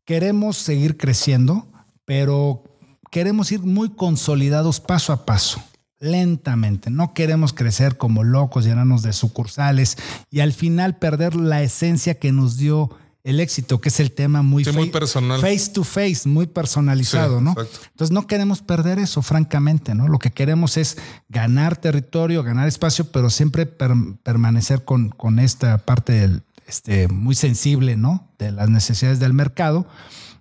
[0.05, 1.67] queremos seguir creciendo,
[2.05, 2.63] pero
[3.11, 5.61] queremos ir muy consolidados paso a paso,
[5.99, 6.89] lentamente.
[6.89, 9.97] No queremos crecer como locos, llenarnos de sucursales
[10.29, 12.91] y al final perder la esencia que nos dio
[13.23, 15.39] el éxito, que es el tema muy, personal.
[15.39, 17.55] Face to face, muy personalizado, ¿no?
[17.57, 20.07] Entonces no queremos perder eso, francamente, ¿no?
[20.07, 20.97] Lo que queremos es
[21.29, 27.95] ganar territorio, ganar espacio, pero siempre permanecer con, con, esta parte del, este, muy sensible,
[27.95, 28.27] ¿no?
[28.39, 29.87] De las necesidades del mercado.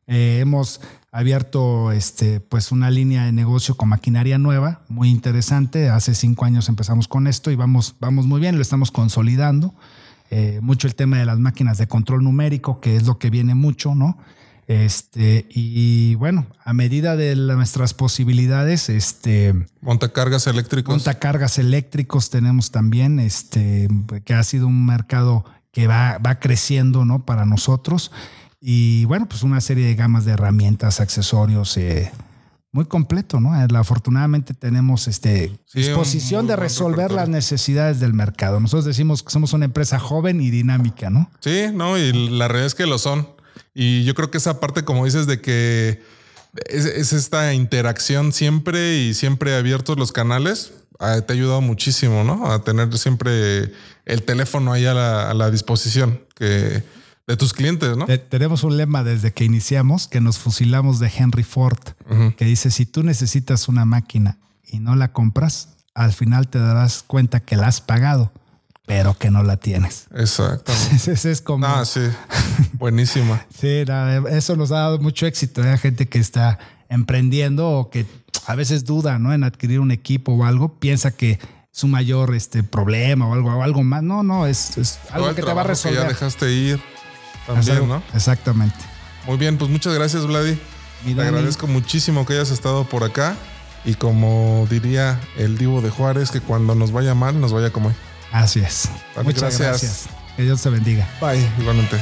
[0.07, 0.81] Eh, hemos
[1.13, 5.89] abierto este, pues una línea de negocio con maquinaria nueva, muy interesante.
[5.89, 9.75] Hace cinco años empezamos con esto y vamos, vamos muy bien, lo estamos consolidando.
[10.31, 13.55] Eh, mucho el tema de las máquinas de control numérico, que es lo que viene
[13.55, 14.19] mucho, ¿no?
[14.69, 19.67] Este, y bueno, a medida de nuestras posibilidades, este.
[19.81, 20.95] Montacargas eléctricos.
[20.95, 23.89] Montacargas eléctricos tenemos también, este,
[24.25, 27.25] que ha sido un mercado que va, va creciendo, ¿no?
[27.25, 28.13] Para nosotros.
[28.61, 32.13] Y bueno, pues una serie de gamas de herramientas, accesorios, eh,
[32.73, 33.53] muy completo, ¿no?
[33.77, 38.61] Afortunadamente tenemos este disposición de resolver las necesidades del mercado.
[38.61, 41.31] Nosotros decimos que somos una empresa joven y dinámica, ¿no?
[41.41, 43.29] Sí, no, y la realidad es que lo son.
[43.75, 46.01] Y yo creo que esa parte, como dices, de que
[46.67, 52.53] es, esta interacción siempre y siempre abiertos los canales, ah, te ha ayudado muchísimo, ¿no?
[52.53, 53.73] A tener siempre
[54.05, 56.85] el teléfono ahí a la, a la disposición, que
[57.31, 58.07] de tus clientes, ¿no?
[58.07, 61.79] tenemos un lema desde que iniciamos que nos fusilamos de Henry Ford,
[62.37, 67.05] que dice, si tú necesitas una máquina y no la compras, al final te darás
[67.05, 68.33] cuenta que la has pagado,
[68.85, 70.09] pero que no la tienes.
[70.13, 70.73] Exacto.
[70.73, 71.67] Ese es como...
[71.67, 72.01] Ah, sí.
[72.73, 73.47] Buenísima.
[73.57, 73.85] sí,
[74.31, 75.63] eso nos ha dado mucho éxito.
[75.63, 76.59] Hay gente que está
[76.89, 78.07] emprendiendo o que
[78.47, 79.33] a veces duda, ¿no?
[79.33, 81.39] En adquirir un equipo o algo, piensa que
[81.73, 84.03] es un mayor este, problema o algo, o algo más.
[84.03, 86.03] No, no, es, algo que te va a trabajo que resolver.
[86.03, 86.81] ya dejaste ir
[87.47, 88.03] también, ¿no?
[88.15, 88.79] Exactamente.
[89.27, 90.59] Muy bien, pues muchas gracias, Vladi.
[91.05, 93.37] Te Dani, agradezco muchísimo que hayas estado por acá.
[93.85, 97.89] Y como diría el Divo de Juárez, que cuando nos vaya mal, nos vaya como
[97.89, 97.95] hoy.
[98.33, 98.91] Así es.
[99.17, 99.69] Vale, Muchas gracias.
[99.69, 100.09] gracias.
[100.37, 101.09] Que Dios te bendiga.
[101.21, 101.99] Bye, igualmente.